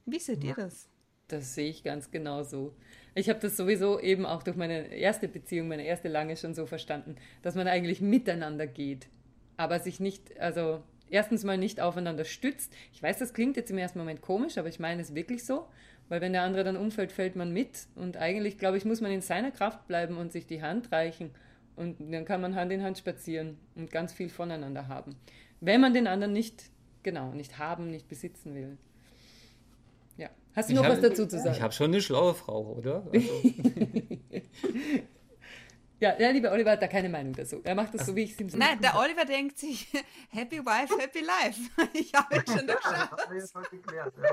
Wie 0.07 0.19
seht 0.19 0.45
ihr 0.45 0.55
das? 0.55 0.89
Das 1.29 1.55
sehe 1.55 1.71
ich 1.71 1.83
ganz 1.83 2.11
genau 2.11 2.43
so. 2.43 2.75
Ich 3.15 3.29
habe 3.29 3.41
das 3.41 3.57
sowieso 3.57 4.01
eben 4.01 4.27
auch 4.27 4.43
durch 4.43 4.57
meine 4.57 4.89
erste 4.95 5.29
Beziehung, 5.29 5.69
meine 5.69 5.85
erste 5.85 6.09
lange 6.09 6.37
schon 6.37 6.55
so 6.55 6.67
verstanden, 6.67 7.17
dass 7.43 7.55
man 7.55 7.69
eigentlich 7.69 8.01
miteinander 8.01 8.67
geht, 8.67 9.09
aber 9.57 9.79
sich 9.81 10.01
nicht, 10.01 10.39
also 10.39 10.83
erstens 11.09 11.45
mal 11.45 11.59
nicht 11.59 11.81
aufeinander 11.81 12.25
stützt. 12.25 12.75
Ich 12.93 13.03
weiß, 13.03 13.19
das 13.19 13.35
klingt 13.35 13.57
jetzt 13.57 13.71
im 13.71 13.79
ersten 13.79 13.99
Moment 13.99 14.23
komisch, 14.23 14.59
aber 14.59 14.69
ich 14.69 14.81
meine 14.81 15.03
es 15.03 15.15
wirklich 15.15 15.45
so, 15.45 15.69
weil 16.09 16.21
wenn 16.21 16.33
der 16.33 16.43
andere 16.43 16.65
dann 16.65 16.77
umfällt, 16.77 17.13
fällt 17.13 17.37
man 17.37 17.53
mit 17.53 17.87
und 17.95 18.17
eigentlich, 18.17 18.59
glaube 18.59 18.77
ich, 18.77 18.85
muss 18.85 19.01
man 19.01 19.13
in 19.13 19.23
seiner 19.23 19.51
Kraft 19.51 19.87
bleiben 19.87 20.17
und 20.17 20.33
sich 20.33 20.47
die 20.47 20.63
Hand 20.63 20.91
reichen 20.93 21.31
und 21.77 21.97
dann 22.13 22.25
kann 22.25 22.41
man 22.41 22.55
Hand 22.55 22.73
in 22.73 22.83
Hand 22.83 22.99
spazieren 22.99 23.59
und 23.75 23.91
ganz 23.91 24.13
viel 24.13 24.29
voneinander 24.29 24.89
haben. 24.89 25.17
Wenn 25.61 25.81
man 25.81 25.95
den 25.95 26.07
anderen 26.07 26.33
nicht, 26.33 26.65
genau, 27.03 27.33
nicht 27.33 27.59
haben, 27.59 27.91
nicht 27.91 28.09
besitzen 28.09 28.55
will. 28.55 28.79
Ja. 30.17 30.29
Hast 30.55 30.69
du 30.69 30.73
Ich 30.75 30.79
noch 30.79 30.85
hab- 30.87 30.93
was 30.93 31.01
dazu 31.01 31.27
zu 31.27 31.39
sagen? 31.39 31.53
Ich 31.57 31.63
habe 31.63 31.73
schon 31.73 31.87
eine 31.87 32.01
schlaue 32.03 32.35
Frau, 32.35 32.63
oder? 32.79 33.07
Also, 33.13 33.29
Ja, 36.01 36.13
der 36.17 36.33
liebe 36.33 36.51
Oliver 36.51 36.73
hat 36.73 36.83
da 36.83 36.89
keine 36.89 37.09
Meinung 37.09 37.33
dazu. 37.33 37.61
Er 37.63 37.77
macht 37.77 37.95
das 37.95 38.07
so, 38.07 38.17
wie 38.17 38.25
ich 38.25 38.33
es 38.33 38.41
ihm 38.41 38.49
sage. 38.49 38.59
Nein, 38.65 38.81
der 38.83 38.99
Oliver 38.99 39.25
denkt 39.25 39.57
sich, 39.59 39.87
Happy 40.31 40.59
Wife, 40.59 40.99
Happy 41.01 41.21
Life. 41.21 41.61
Ich 41.95 42.13
habe 42.13 42.35
es 42.45 42.45
schon 42.53 42.67
Ja, 42.67 42.75
durchschaut. 42.75 42.93
das 43.13 43.23
haben 43.25 43.33
wir 43.33 43.39
jetzt 43.39 43.55
mal 43.55 43.63
geklärt. 43.71 44.13
Ja. 44.21 44.31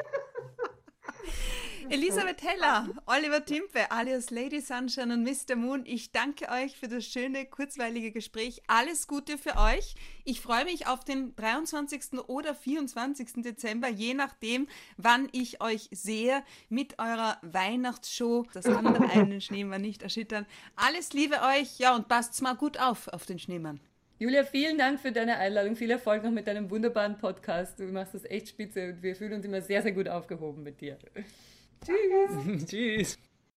Elisabeth 1.89 2.41
Heller, 2.43 2.89
Oliver 3.05 3.43
Timpe, 3.45 3.91
alias 3.91 4.29
Lady 4.31 4.59
Sunshine 4.59 5.13
und 5.13 5.23
Mr. 5.23 5.55
Moon, 5.55 5.83
ich 5.85 6.11
danke 6.11 6.49
euch 6.49 6.77
für 6.77 6.87
das 6.87 7.05
schöne, 7.05 7.45
kurzweilige 7.45 8.11
Gespräch. 8.11 8.61
Alles 8.67 9.07
Gute 9.07 9.37
für 9.37 9.55
euch. 9.57 9.95
Ich 10.25 10.41
freue 10.41 10.65
mich 10.65 10.87
auf 10.87 11.03
den 11.03 11.35
23. 11.35 12.19
oder 12.27 12.53
24. 12.53 13.43
Dezember, 13.43 13.87
je 13.87 14.13
nachdem, 14.13 14.67
wann 14.97 15.29
ich 15.31 15.61
euch 15.61 15.87
sehe, 15.91 16.43
mit 16.69 16.99
eurer 16.99 17.37
Weihnachtsshow. 17.41 18.45
Das 18.53 18.65
andere 18.65 19.09
einen 19.11 19.41
Schneemann 19.41 19.81
nicht 19.81 20.03
erschüttern. 20.03 20.45
Alles 20.75 21.13
Liebe 21.13 21.35
euch, 21.41 21.79
ja, 21.79 21.95
und 21.95 22.07
passt's 22.07 22.41
mal 22.41 22.55
gut 22.55 22.79
auf, 22.79 23.07
auf 23.07 23.25
den 23.25 23.39
Schneemann. 23.39 23.79
Julia, 24.17 24.43
vielen 24.43 24.77
Dank 24.77 24.99
für 24.99 25.13
deine 25.13 25.37
Einladung. 25.37 25.77
Viel 25.77 25.91
Erfolg 25.91 26.23
noch 26.23 26.31
mit 26.31 26.45
deinem 26.45 26.69
wunderbaren 26.69 27.17
Podcast. 27.17 27.79
Du 27.79 27.85
machst 27.85 28.13
das 28.13 28.25
echt 28.25 28.49
spitze 28.49 28.89
und 28.89 29.01
wir 29.01 29.15
fühlen 29.15 29.33
uns 29.33 29.45
immer 29.45 29.61
sehr, 29.61 29.81
sehr 29.81 29.93
gut 29.93 30.09
aufgehoben 30.09 30.61
mit 30.61 30.81
dir. 30.81 30.97
Tschüss. 32.65 33.17